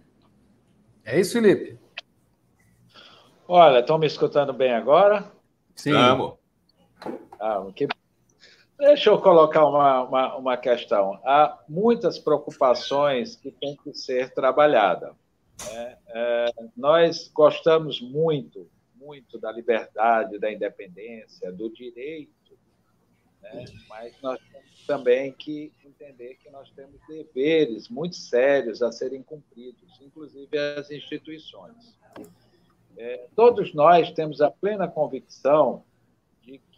[1.04, 1.78] É isso, Felipe?
[3.46, 5.30] Olha, estão me escutando bem agora?
[5.74, 5.92] Sim.
[5.92, 6.34] Vamos.
[7.40, 7.86] Ah, que
[8.78, 11.18] Deixa eu colocar uma, uma, uma, questão.
[11.24, 15.10] Há muitas preocupações que têm que ser trabalhadas.
[15.66, 15.98] Né?
[16.08, 22.58] É, nós gostamos muito, muito da liberdade, da independência, do direito,
[23.42, 23.64] né?
[23.88, 30.00] mas nós temos também que entender que nós temos deveres muito sérios a serem cumpridos,
[30.00, 31.98] inclusive as instituições.
[32.96, 35.84] É, todos nós temos a plena convicção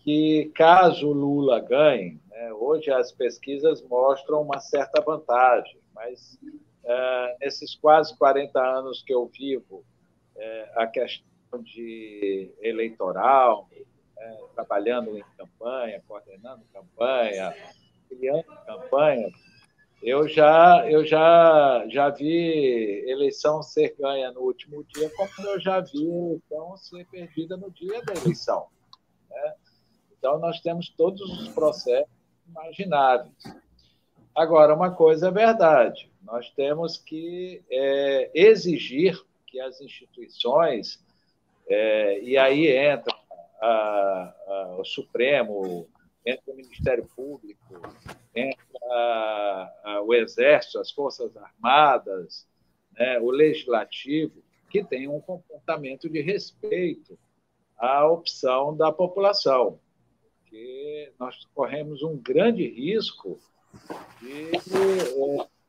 [0.02, 6.38] que, caso Lula ganhe, né, hoje as pesquisas mostram uma certa vantagem, mas
[6.84, 9.84] é, nesses quase 40 anos que eu vivo,
[10.36, 13.68] é, a questão de eleitoral,
[14.18, 17.54] é, trabalhando em campanha, coordenando campanha,
[18.08, 19.30] criando campanha,
[20.02, 25.80] eu já eu já já vi eleição ser ganha no último dia, como eu já
[25.80, 28.68] vi eleição ser perdida no dia da eleição.
[29.28, 29.54] Né?
[30.20, 32.10] Então, nós temos todos os processos
[32.46, 33.32] imagináveis.
[34.34, 41.02] Agora, uma coisa é verdade: nós temos que é, exigir que as instituições,
[41.68, 43.14] é, e aí entra
[43.60, 45.88] a, a, o Supremo,
[46.24, 47.80] entra o Ministério Público,
[48.34, 52.46] entra a, o Exército, as Forças Armadas,
[52.92, 57.18] né, o Legislativo, que tenham um comportamento de respeito
[57.76, 59.80] à opção da população
[60.50, 63.38] porque nós corremos um grande risco
[64.20, 65.14] de é,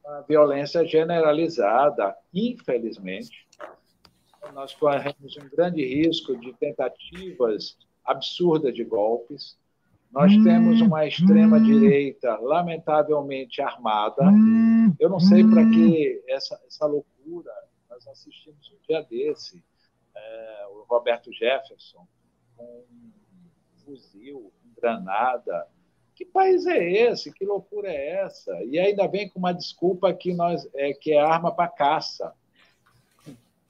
[0.03, 3.47] uma violência generalizada, infelizmente.
[4.53, 9.57] Nós corremos um grande risco de tentativas absurdas de golpes.
[10.11, 14.23] Nós temos uma extrema-direita, lamentavelmente, armada.
[14.99, 17.51] Eu não sei para que essa, essa loucura.
[17.89, 19.63] Nós assistimos um dia desse,
[20.13, 22.05] é, o Roberto Jefferson,
[22.57, 23.11] com um
[23.85, 25.67] fuzil granada.
[26.21, 27.33] Que país é esse?
[27.33, 28.53] Que loucura é essa?
[28.65, 32.31] E ainda vem com uma desculpa que, nós, é, que é arma para caça.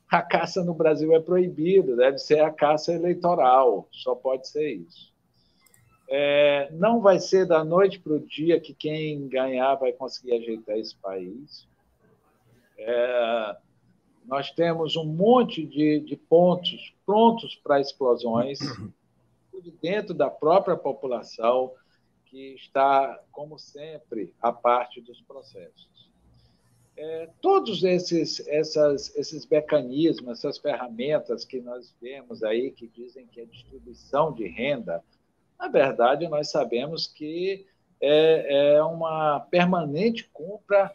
[0.10, 5.14] A caça no Brasil é proibida, deve ser a caça eleitoral, só pode ser isso.
[6.10, 10.78] É, não vai ser da noite para o dia que quem ganhar vai conseguir ajeitar
[10.78, 11.66] esse país.
[12.78, 13.56] É,
[14.26, 18.60] nós temos um monte de, de pontos prontos para explosões
[19.64, 21.72] de dentro da própria população
[22.32, 26.10] que está, como sempre, a parte dos processos.
[26.96, 33.42] É, todos esses, essas, esses mecanismos, essas ferramentas que nós vemos aí, que dizem que
[33.42, 35.04] é distribuição de renda,
[35.60, 37.68] na verdade, nós sabemos que
[38.00, 40.92] é, é uma permanente compra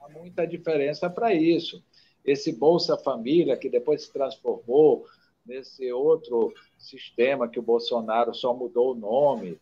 [0.00, 1.84] Há muita diferença para isso.
[2.24, 5.06] Esse Bolsa Família, que depois se transformou
[5.44, 9.60] nesse outro sistema que o Bolsonaro só mudou o nome.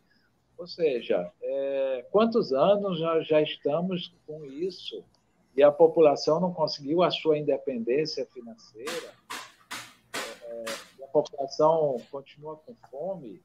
[0.57, 5.05] Ou seja, é, quantos anos nós já estamos com isso
[5.57, 9.13] e a população não conseguiu a sua independência financeira?
[10.45, 13.43] É, a população continua com fome?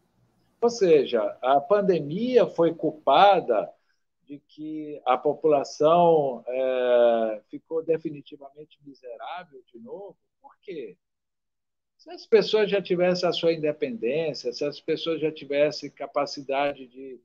[0.60, 3.69] Ou seja, a pandemia foi culpada
[4.26, 10.15] de que a população é, ficou definitivamente miserável de novo?
[10.41, 10.98] Por quê?
[12.04, 17.18] Se as pessoas já tivessem a sua independência, se as pessoas já tivessem capacidade de,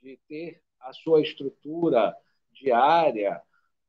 [0.00, 2.16] de ter a sua estrutura
[2.50, 3.42] diária,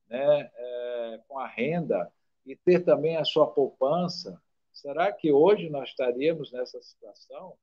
[0.10, 2.12] né, é, com a renda,
[2.46, 4.38] e ter também a sua poupança,
[4.74, 7.58] será que hoje nós estaríamos nessa situação?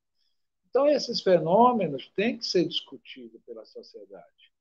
[0.66, 4.55] Então, esses fenômenos têm que ser discutidos pela sociedade,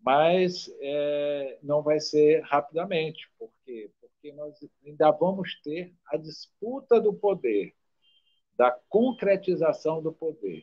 [0.00, 3.30] mas é, não vai ser rapidamente.
[3.38, 3.90] Por quê?
[4.20, 4.54] Porque nós
[4.84, 7.74] ainda vamos ter a disputa do poder
[8.54, 10.62] da concretização do poder.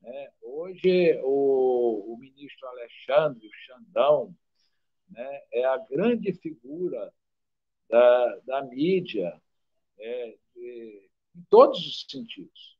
[0.00, 0.32] Né?
[0.40, 4.34] Hoje, o, o, ministro Alexandre, o Xandão,
[5.10, 7.12] né, é a grande figura
[7.90, 9.38] da, da mídia
[9.98, 12.78] é, de, em todos os sentidos.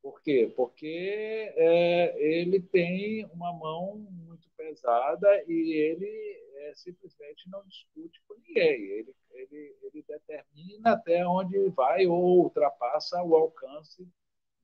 [0.00, 0.52] Por quê?
[0.54, 8.34] Porque é, ele tem uma mão muito pesada e ele é, simplesmente não discute com
[8.34, 8.82] ninguém.
[8.82, 14.08] Ele, ele, ele determina até onde vai ou ultrapassa o alcance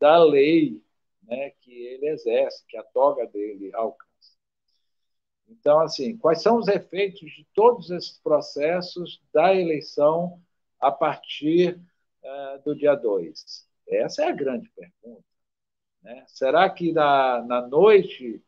[0.00, 0.82] da lei
[1.22, 4.10] né, que ele exerce, que a toga dele alcança.
[5.48, 10.40] Então, assim, quais são os efeitos de todos esses processos da eleição
[10.80, 11.78] a partir
[12.22, 13.68] uh, do dia 2?
[13.86, 15.24] Essa é a grande pergunta.
[16.02, 16.24] Né?
[16.26, 18.42] Será que na, na noite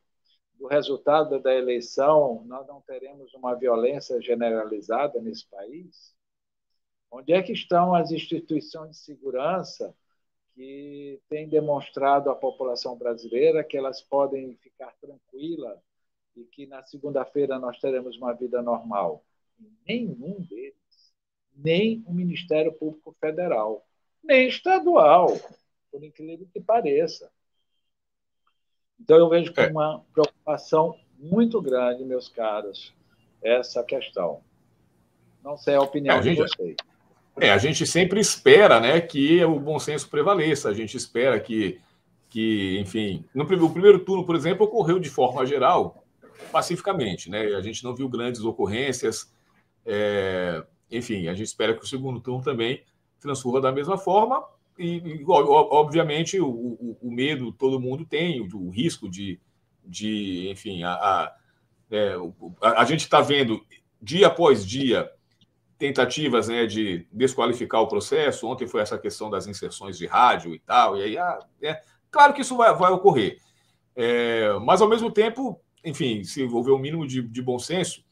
[0.64, 6.16] do resultado da eleição nós não teremos uma violência generalizada nesse país?
[7.10, 9.94] Onde é que estão as instituições de segurança
[10.54, 15.78] que têm demonstrado à população brasileira que elas podem ficar tranquilas
[16.34, 19.22] e que na segunda-feira nós teremos uma vida normal.
[19.86, 21.12] Nenhum deles,
[21.54, 23.86] nem o Ministério Público Federal,
[24.22, 25.28] nem estadual,
[25.92, 27.30] por incrível que pareça.
[29.00, 29.68] Então eu vejo com é.
[29.68, 32.92] uma preocupação muito grande, meus caros,
[33.42, 34.40] essa questão.
[35.42, 36.76] Não sei a opinião é, a de vocês.
[37.40, 41.80] É, a gente sempre espera né, que o bom senso prevaleça, a gente espera que,
[42.30, 46.04] que enfim, no primeiro, primeiro turno, por exemplo, ocorreu de forma geral,
[46.52, 47.54] pacificamente, né?
[47.54, 49.32] A gente não viu grandes ocorrências,
[49.84, 52.82] é, enfim, a gente espera que o segundo turno também
[53.20, 54.44] transcorra da mesma forma
[54.78, 59.40] e, obviamente, o, o, o, medo todo mundo tem, o, o risco de,
[59.84, 61.36] de enfim, a, a,
[61.90, 62.14] é,
[62.60, 63.64] a, gente está vendo
[64.02, 65.10] dia após dia
[65.78, 68.46] tentativas né, de desqualificar o processo.
[68.46, 70.96] Ontem foi essa questão das inserções de rádio e tal.
[70.96, 73.38] E aí, ah, é, claro que isso vai, vai ocorrer.
[73.94, 78.04] É, mas, ao mesmo tempo, enfim, se houver um mínimo de, de bom senso,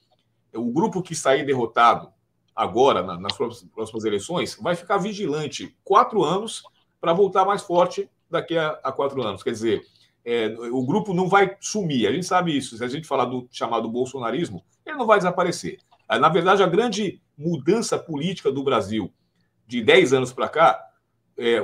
[0.55, 2.13] o grupo que sair derrotado
[2.55, 6.63] agora, na, nas próximas eleições, vai ficar vigilante quatro anos
[7.01, 9.43] para voltar mais forte daqui a, a quatro anos.
[9.43, 9.83] Quer dizer,
[10.25, 12.07] é, o grupo não vai sumir.
[12.07, 12.77] A gente sabe isso.
[12.77, 15.79] Se a gente falar do chamado bolsonarismo, ele não vai desaparecer.
[16.09, 19.13] Na verdade, a grande mudança política do Brasil
[19.67, 20.89] de 10 anos para cá,
[21.39, 21.59] é,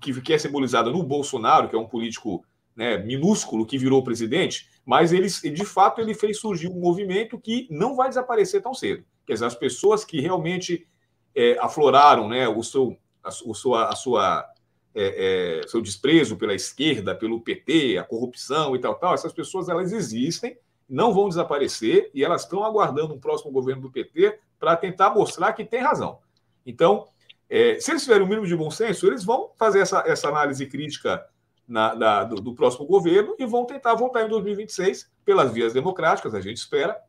[0.00, 5.12] que, é simbolizada no Bolsonaro, que é um político né, minúsculo que virou presidente, mas
[5.12, 9.04] ele, de fato ele fez surgir um movimento que não vai desaparecer tão cedo.
[9.26, 10.86] Quer dizer, as pessoas que realmente
[11.34, 14.46] é, afloraram né, o seu, a, o sua, a sua,
[14.94, 19.68] é, é, seu desprezo pela esquerda, pelo PT, a corrupção e tal, tal, essas pessoas
[19.68, 20.56] elas existem,
[20.88, 25.52] não vão desaparecer e elas estão aguardando um próximo governo do PT para tentar mostrar
[25.52, 26.18] que tem razão.
[26.66, 27.08] Então,
[27.48, 30.66] é, se eles tiverem um mínimo de bom senso, eles vão fazer essa, essa análise
[30.66, 31.26] crítica
[31.66, 36.40] na, do, do, próximo governo e vão tentar voltar em 2026 pelas vias democráticas, a
[36.40, 37.00] gente espera,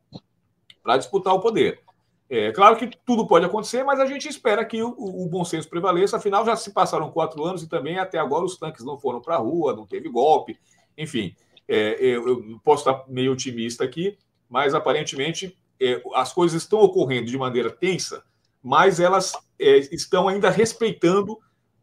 [0.82, 1.82] para disputar o poder.
[2.28, 5.68] É claro que tudo pode acontecer, mas a gente espera que o, o, bom senso
[5.68, 6.16] prevaleça.
[6.16, 9.36] Afinal, já se passaram quatro anos e também até agora os tanques não foram para
[9.36, 10.58] a rua, não teve golpe.
[10.98, 11.36] Enfim,
[11.68, 17.26] é, eu, eu, posso estar meio otimista aqui, mas aparentemente é, as coisas estão ocorrendo
[17.26, 18.24] de maneira tensa,
[18.60, 21.38] mas elas é, estão ainda respeitando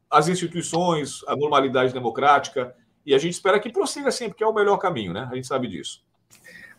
[0.10, 2.76] as instituições, a normalidade democrática,
[3.06, 5.28] e a gente espera que prossiga assim, porque é o melhor caminho, né?
[5.32, 6.04] A gente sabe disso.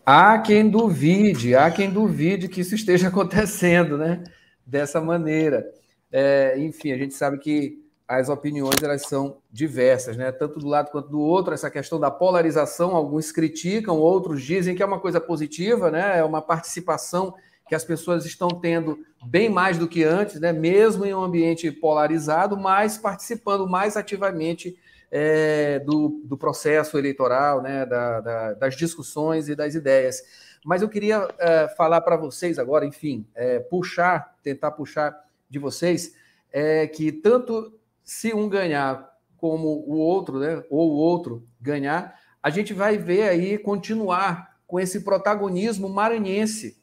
[0.06, 4.22] Há quem duvide, há quem duvide que isso esteja acontecendo, né?
[4.66, 5.66] Dessa maneira.
[6.12, 10.30] É, enfim, a gente sabe que as opiniões elas são diversas, né?
[10.30, 14.82] Tanto do lado quanto do outro, essa questão da polarização, alguns criticam, outros dizem que
[14.82, 16.18] é uma coisa positiva, né?
[16.18, 17.34] É uma participação
[17.66, 20.52] que as pessoas estão tendo bem mais do que antes, né?
[20.52, 24.76] Mesmo em um ambiente polarizado, mas participando mais ativamente
[25.16, 27.86] é, do, do, processo eleitoral, né?
[27.86, 30.20] Da, da, das discussões e das ideias.
[30.64, 35.16] Mas eu queria é, falar para vocês agora, enfim, é, puxar, tentar puxar
[35.48, 36.16] de vocês,
[36.52, 42.50] é que tanto se um ganhar como o outro, né, ou o outro ganhar, a
[42.50, 46.76] gente vai ver aí continuar com esse protagonismo maranhense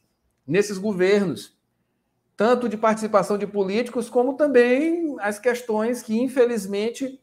[0.47, 1.57] nesses governos,
[2.37, 7.20] tanto de participação de políticos, como também as questões que, infelizmente,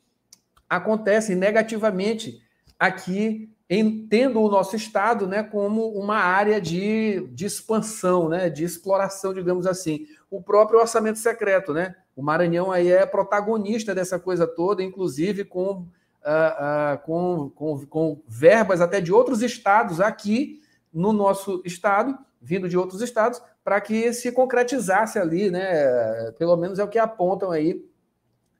[0.68, 2.40] acontecem negativamente
[2.78, 8.64] aqui, em, tendo o nosso Estado né, como uma área de, de expansão, né, de
[8.64, 10.06] exploração, digamos assim.
[10.30, 11.94] O próprio orçamento secreto, né?
[12.14, 18.22] O Maranhão aí é protagonista dessa coisa toda, inclusive com, uh, uh, com, com, com
[18.26, 20.60] verbas até de outros estados aqui
[20.92, 26.32] no nosso estado, vindo de outros estados, para que se concretizasse ali, né?
[26.38, 27.84] Pelo menos é o que apontam aí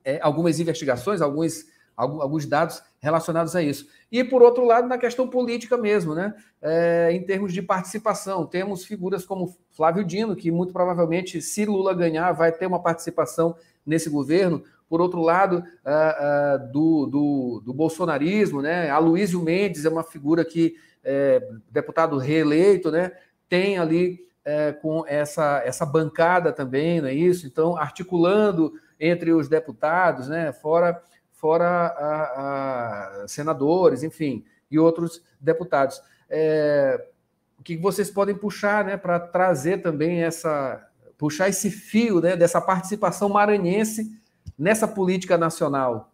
[0.05, 1.65] é, algumas investigações, alguns,
[1.99, 3.87] alguns dados relacionados a isso.
[4.11, 6.35] E, por outro lado, na questão política mesmo, né?
[6.63, 11.95] É, em termos de participação, temos figuras como Flávio Dino, que muito provavelmente, se Lula
[11.95, 14.63] ganhar, vai ter uma participação nesse governo.
[14.89, 15.63] Por outro lado,
[16.73, 18.89] do, do, do, bolsonarismo, né?
[18.89, 23.13] Aloysio Mendes é uma figura que, é, deputado reeleito, né?
[23.49, 27.47] tem ali é, com essa, essa bancada também, não é isso?
[27.47, 30.53] Então, articulando entre os deputados, né?
[30.53, 31.01] fora,
[31.39, 36.03] fora a, a senadores, enfim, e outros deputados.
[36.29, 37.09] É,
[37.59, 40.85] o que vocês podem puxar né, para trazer também essa.
[41.17, 44.21] puxar esse fio né, dessa participação maranhense
[44.59, 46.13] nessa política nacional?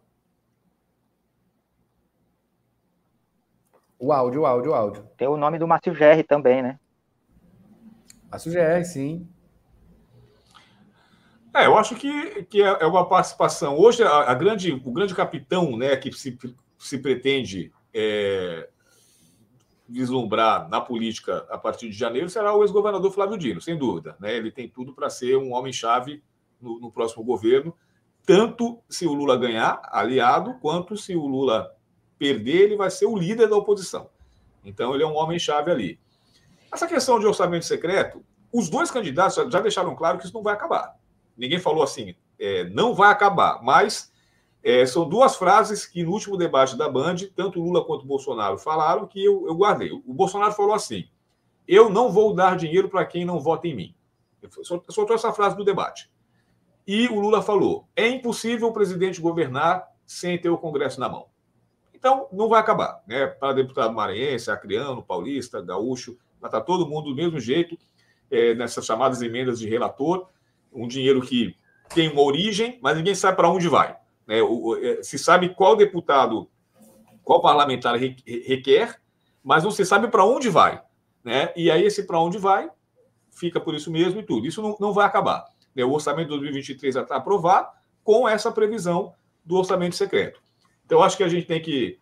[3.97, 5.09] O áudio, o áudio, o áudio.
[5.17, 6.79] Tem o nome do Márcio Gerri também, né?
[8.29, 9.27] Márcio Gerri, sim.
[11.55, 13.77] É, eu acho que, que é, é uma participação.
[13.79, 16.37] Hoje, a, a grande, o grande capitão né, que se,
[16.77, 18.67] se pretende é,
[19.87, 24.17] vislumbrar na política a partir de janeiro será o ex-governador Flávio Dino, sem dúvida.
[24.19, 24.35] Né?
[24.35, 26.21] Ele tem tudo para ser um homem-chave
[26.59, 27.73] no, no, próximo governo,
[28.25, 31.73] tanto se o Lula ganhar, aliado, quanto se o Lula
[32.19, 34.09] perder, ele vai ser o líder da oposição.
[34.61, 35.99] Então, ele é um homem-chave ali.
[36.69, 40.53] Essa questão de orçamento secreto, os dois candidatos já deixaram claro que isso não vai
[40.53, 40.97] acabar.
[41.37, 44.11] Ninguém falou assim, é, não vai acabar, mas
[44.63, 49.05] é, são duas frases que no último debate da Band, tanto Lula quanto Bolsonaro falaram
[49.07, 49.91] que eu, eu guardei.
[49.91, 51.07] O Bolsonaro falou assim:
[51.67, 53.95] eu não vou dar dinheiro para quem não vota em mim.
[54.89, 56.11] Soltou essa frase no debate.
[56.87, 61.27] E o Lula falou: é impossível o presidente governar sem ter o Congresso na mão.
[61.93, 63.03] Então, não vai acabar.
[63.07, 63.25] Né?
[63.25, 67.77] Para deputado maranhense, acriano, paulista, gaúcho, estar todo mundo do mesmo jeito,
[68.29, 70.27] é, nessas chamadas emendas de relator,
[70.75, 71.55] um dinheiro que
[71.93, 73.95] tem uma origem, mas ninguém sabe para onde vai.
[74.27, 74.39] Né?
[74.81, 76.49] É, se sabe qual deputado,
[77.23, 78.99] qual parlamentar requer,
[79.43, 80.81] mas não se sabe para onde vai.
[81.23, 81.51] Né?
[81.55, 82.69] E aí, esse para onde vai,
[83.31, 84.45] fica por isso mesmo e tudo.
[84.45, 85.45] Isso não, não vai acabar.
[85.73, 85.83] Né?
[85.85, 87.69] O orçamento de 2023 já está aprovado
[88.03, 89.13] com essa previsão
[89.43, 90.39] do orçamento secreto.
[90.85, 91.97] Então, acho que a gente tem que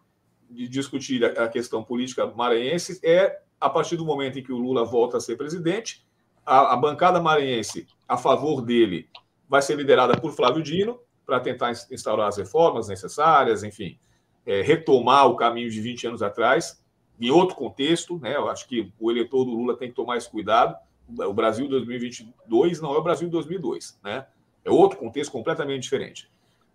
[0.50, 5.18] discutir a questão política maranhense é a partir do momento em que o Lula volta
[5.18, 6.06] a ser presidente,
[6.46, 9.10] a, a bancada maranhense a favor dele
[9.50, 13.98] vai ser liderada por Flávio Dino, para tentar instaurar as reformas necessárias, enfim,
[14.46, 16.84] é, retomar o caminho de 20 anos atrás,
[17.20, 18.36] em outro contexto, né?
[18.36, 20.76] Eu acho que o eleitor do Lula tem que tomar esse cuidado.
[21.08, 24.28] O Brasil 2022 não é o Brasil 2002, né?
[24.64, 26.30] É outro contexto completamente diferente.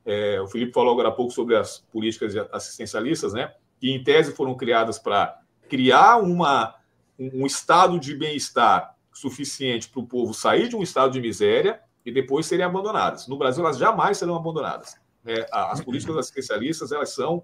[0.04, 3.54] É, o Felipe falou agora há pouco sobre as políticas assistencialistas, né?
[3.78, 6.74] Que em tese foram criadas para criar uma,
[7.18, 12.12] um estado de bem-estar suficiente para o povo sair de um estado de miséria e
[12.12, 13.26] depois serem abandonadas.
[13.26, 14.96] No Brasil, elas jamais serão abandonadas.
[15.26, 17.42] É, as políticas assistencialistas elas são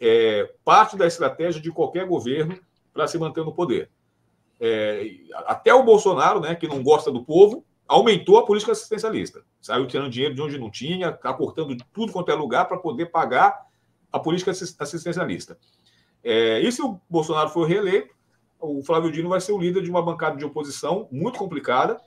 [0.00, 2.58] é, parte da estratégia de qualquer governo
[2.92, 3.90] para se manter no poder.
[4.58, 5.04] É,
[5.46, 9.44] até o Bolsonaro, né, que não gosta do povo, aumentou a política assistencialista.
[9.60, 13.06] Saiu tirando dinheiro de onde não tinha, está cortando tudo quanto é lugar para poder
[13.06, 13.66] pagar
[14.10, 15.58] a política assistencialista.
[16.24, 18.14] É, e se o Bolsonaro for reeleito,
[18.60, 22.00] o Flávio Dino vai ser o líder de uma bancada de oposição muito complicada,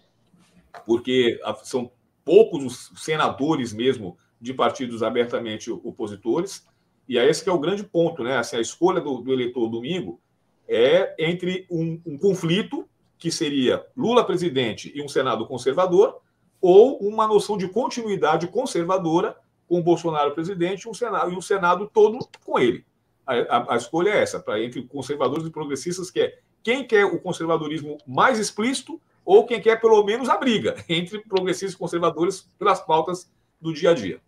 [0.86, 1.91] porque são
[2.24, 6.68] poucos os senadores mesmo de partidos abertamente opositores,
[7.08, 8.38] e é esse é o grande ponto, né?
[8.38, 10.22] Assim, a escolha do, do eleitor domingo
[10.68, 12.88] é entre um, um, conflito
[13.18, 16.22] que seria Lula presidente e um Senado conservador,
[16.62, 19.36] ou uma noção de continuidade conservadora
[19.68, 22.86] com Bolsonaro presidente e um Senado, e um Senado todo com ele.
[23.26, 27.05] A, a, a escolha é essa, para entre conservadores e progressistas, que é quem quer
[27.05, 32.49] o conservadorismo mais explícito ou quem quer pelo menos a briga entre progressistas e conservadores
[32.57, 33.30] pelas pautas
[33.61, 34.19] do dia a dia.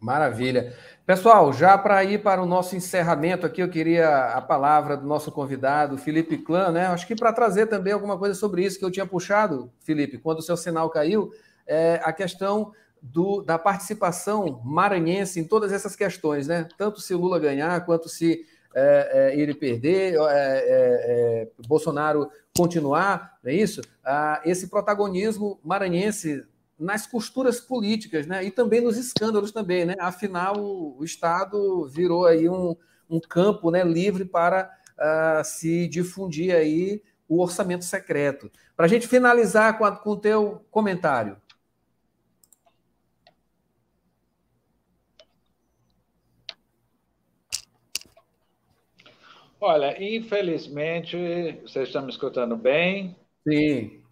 [0.00, 0.76] Maravilha.
[1.06, 5.30] Pessoal, já para ir para o nosso encerramento aqui, eu queria a palavra do nosso
[5.30, 6.86] convidado, Felipe Clã, né?
[6.86, 10.40] Acho que para trazer também alguma coisa sobre isso que eu tinha puxado, Felipe, quando
[10.40, 11.32] o seu sinal caiu,
[11.66, 12.72] é a questão
[13.02, 16.68] do, da participação maranhense em todas essas questões, né?
[16.78, 22.30] Tanto se o Lula ganhar, quanto se é, é, ele perder, é, é, é, Bolsonaro
[22.56, 23.82] continuar, não é isso?
[24.04, 26.44] Ah, esse protagonismo maranhense
[26.78, 28.44] nas costuras políticas, né?
[28.44, 29.94] E também nos escândalos também, né?
[29.98, 32.76] Afinal, o, Estado virou aí um,
[33.10, 38.50] um campo, né, livre para uh, se difundir aí o orçamento secreto.
[38.76, 41.36] Para a gente finalizar com, com o teu comentário.
[49.64, 51.16] Olha, infelizmente,
[51.62, 53.14] vocês estão me escutando bem?
[53.46, 54.02] Sim.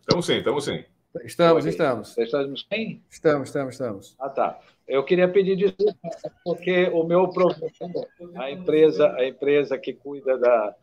[0.00, 0.84] Estamos sim, estamos sim.
[1.22, 2.08] Estamos, estamos.
[2.14, 3.00] Vocês estão me escutando?
[3.10, 4.16] Estamos, estamos, estamos.
[4.18, 4.58] Ah, tá.
[4.88, 6.08] Eu queria pedir desculpa,
[6.42, 10.74] porque o meu professor, a empresa, a empresa que cuida da,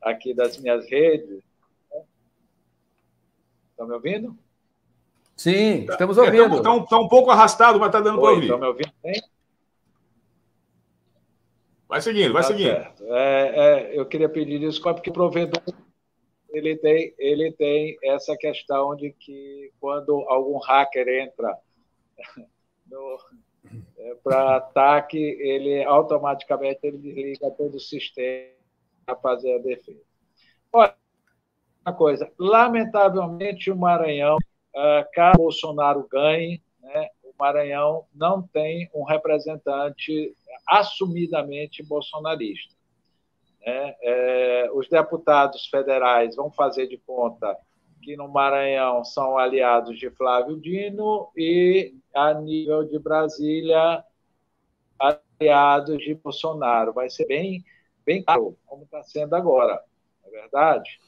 [0.00, 1.42] aqui das minhas redes.
[3.72, 4.38] Estão me ouvindo?
[5.36, 6.58] Sim, estamos ouvindo.
[6.58, 8.42] Está um, tá um pouco arrastado, mas está dando para ouvir.
[8.42, 9.20] Estão me ouvindo bem?
[11.94, 13.14] Vai seguindo, vai tá seguindo.
[13.14, 15.62] É, é, eu queria pedir desculpa, porque o provedor
[16.50, 21.56] ele tem, ele tem essa questão de que quando algum hacker entra
[23.96, 28.50] é, para ataque, ele automaticamente ele desliga todo o sistema
[29.06, 30.02] para fazer a defesa.
[30.72, 30.96] Olha,
[31.86, 39.04] uma coisa, lamentavelmente o Maranhão, uh, caso Bolsonaro ganhe, né, o Maranhão não tem um
[39.04, 40.34] representante
[40.66, 42.74] assumidamente bolsonarista.
[43.64, 43.94] Né?
[44.02, 47.56] É, os deputados federais vão fazer de conta
[48.02, 54.04] que no Maranhão são aliados de Flávio Dino e, a nível de Brasília,
[54.98, 56.92] aliados de Bolsonaro.
[56.92, 57.64] Vai ser bem,
[58.04, 59.82] bem claro, como está sendo agora,
[60.22, 61.00] não é verdade?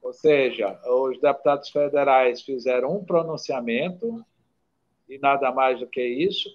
[0.00, 4.24] Ou seja, os deputados federais fizeram um pronunciamento
[5.08, 6.48] e nada mais do que isso.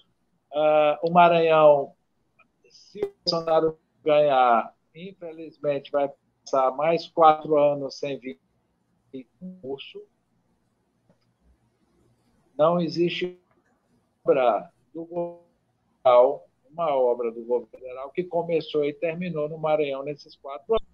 [0.51, 1.93] Uh, o Maranhão,
[2.69, 6.11] se o Bolsonaro ganhar, infelizmente vai
[6.43, 8.39] passar mais quatro anos sem vir
[9.61, 10.01] curso.
[12.57, 13.39] Não existe
[14.23, 20.35] obra do governo, uma obra do governo federal que começou e terminou no Maranhão nesses
[20.35, 20.87] quatro anos.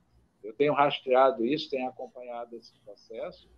[0.43, 3.49] Eu tenho rastreado isso, tenho acompanhado esse processo.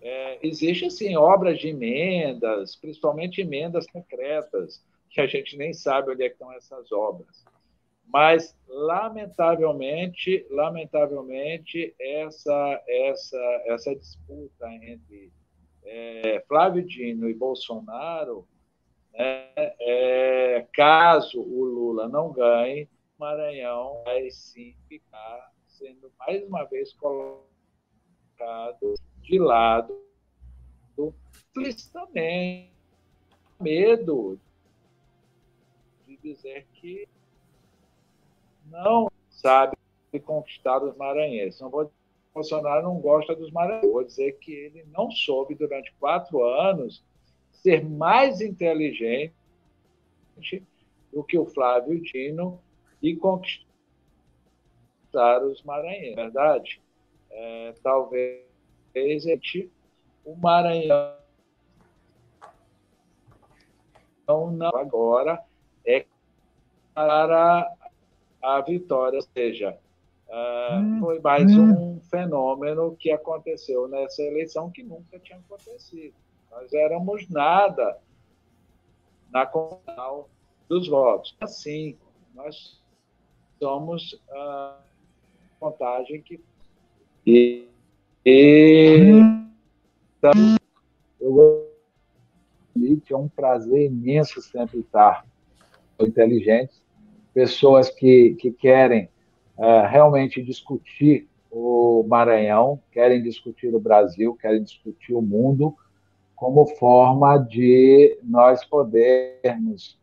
[0.00, 4.82] É, existe, assim, obras de emendas, principalmente emendas secretas,
[5.16, 7.42] que a gente nem sabe onde é estão essas obras.
[8.06, 15.32] Mas, lamentavelmente, lamentavelmente, essa, essa, essa disputa entre
[15.86, 18.46] é, Flávio Dino e Bolsonaro,
[19.14, 22.86] né, é, caso o Lula não ganhe,
[23.18, 27.46] Maranhão vai sim ficar sendo mais uma vez colocado
[29.22, 29.98] de lado
[31.32, 32.70] explicitamente
[33.58, 34.38] medo
[36.32, 37.08] dizer que
[38.66, 39.76] não sabe
[40.24, 41.60] conquistar os maranhenses.
[41.60, 45.54] Não vou dizer que Bolsonaro não gosta dos maranhenses, vou dizer que ele não soube,
[45.54, 47.04] durante quatro anos,
[47.52, 49.34] ser mais inteligente
[51.12, 52.60] do que o Flávio Dino
[53.02, 53.66] e conquistar
[55.44, 56.80] os maranhenses, é verdade?
[57.30, 58.46] É, talvez
[60.24, 61.16] o Maranhão
[64.26, 65.44] não agora
[65.84, 66.04] é
[66.96, 67.70] para
[68.42, 69.18] a vitória.
[69.18, 69.78] Ou seja,
[70.28, 76.14] uh, foi mais um fenômeno que aconteceu nessa eleição que nunca tinha acontecido.
[76.50, 77.98] Nós éramos nada
[79.30, 80.24] na condição
[80.68, 81.36] dos votos.
[81.38, 81.98] Assim,
[82.34, 82.82] nós
[83.62, 84.78] somos a
[85.60, 86.40] contagem que.
[87.26, 87.68] E,
[88.24, 89.10] e
[90.18, 90.32] então,
[91.20, 91.66] eu
[93.08, 95.24] é um prazer imenso sempre estar
[96.00, 96.80] inteligentes
[97.36, 99.10] pessoas que, que querem
[99.58, 105.76] uh, realmente discutir o Maranhão, querem discutir o Brasil, querem discutir o mundo,
[106.34, 109.98] como forma de nós podermos,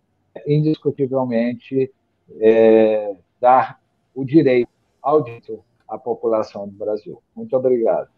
[0.46, 1.92] indiscutivelmente,
[2.40, 3.82] é, dar
[4.14, 4.70] o direito
[5.02, 7.20] ao direito à população do Brasil.
[7.36, 8.10] Muito obrigado.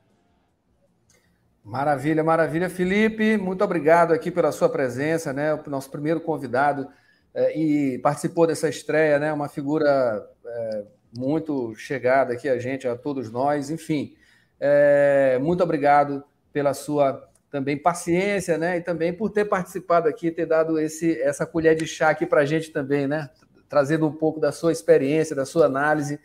[1.63, 2.69] Maravilha, maravilha.
[2.69, 5.53] Felipe, muito obrigado aqui pela sua presença, né?
[5.53, 6.89] O nosso primeiro convidado
[7.35, 9.33] é, e participou dessa estreia, né?
[9.33, 10.83] Uma figura é,
[11.15, 13.69] muito chegada aqui a gente, a todos nós.
[13.69, 14.15] Enfim,
[14.57, 16.23] é, muito obrigado
[16.53, 18.77] pela sua também paciência, né?
[18.77, 22.41] E também por ter participado aqui, ter dado esse, essa colher de chá aqui para
[22.41, 23.29] a gente também, né?
[23.67, 26.17] Trazendo um pouco da sua experiência, da sua análise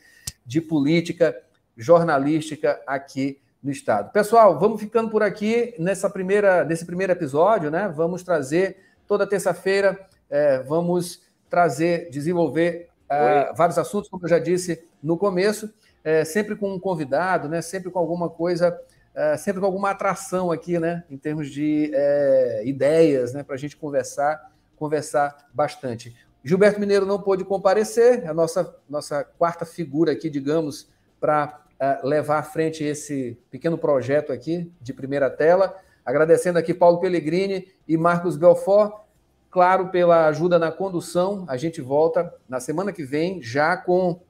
[0.47, 1.37] de política
[1.77, 4.13] jornalística aqui no estado.
[4.13, 7.93] Pessoal, vamos ficando por aqui nessa primeira, nesse primeiro episódio, né?
[7.95, 8.77] Vamos trazer
[9.09, 9.99] toda terça-feira
[10.31, 15.73] é, vamos trazer, desenvolver é, vários assuntos, como eu já disse no começo,
[16.05, 17.61] é, sempre com um convidado, né?
[17.61, 18.79] sempre com alguma coisa,
[19.15, 21.05] é, sempre com alguma atração aqui, né?
[21.11, 23.43] em termos de é, ideias, né?
[23.43, 26.15] para a gente conversar, conversar bastante.
[26.43, 30.89] Gilberto Mineiro não pôde comparecer, a nossa, nossa quarta figura aqui, digamos,
[31.21, 35.77] para é, levar à frente esse pequeno projeto aqui de primeira tela.
[36.05, 39.10] Agradecendo aqui Paulo Pellegrini e Marcos Belfort
[39.51, 41.45] claro, pela ajuda na condução.
[41.49, 44.21] A gente volta na semana que vem, já com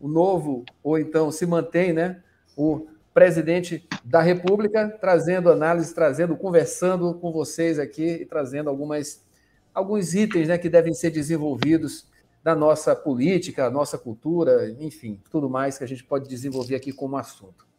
[0.00, 2.22] o novo, ou então se mantém, né?
[2.56, 9.24] O presidente da República, trazendo análise, trazendo, conversando com vocês aqui e trazendo algumas
[9.72, 12.08] alguns itens né, que devem ser desenvolvidos
[12.42, 17.16] da nossa política, nossa cultura, enfim, tudo mais que a gente pode desenvolver aqui como
[17.16, 17.69] assunto.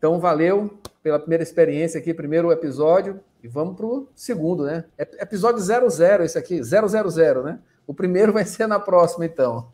[0.00, 4.86] Então, valeu pela primeira experiência aqui, primeiro episódio, e vamos para o segundo, né?
[4.98, 7.58] Episódio 00, esse aqui, 000, né?
[7.86, 9.70] O primeiro vai ser na próxima, então.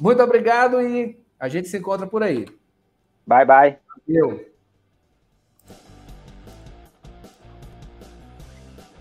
[0.00, 2.44] Muito obrigado e a gente se encontra por aí.
[3.24, 3.78] Bye, bye.
[4.08, 4.55] Valeu.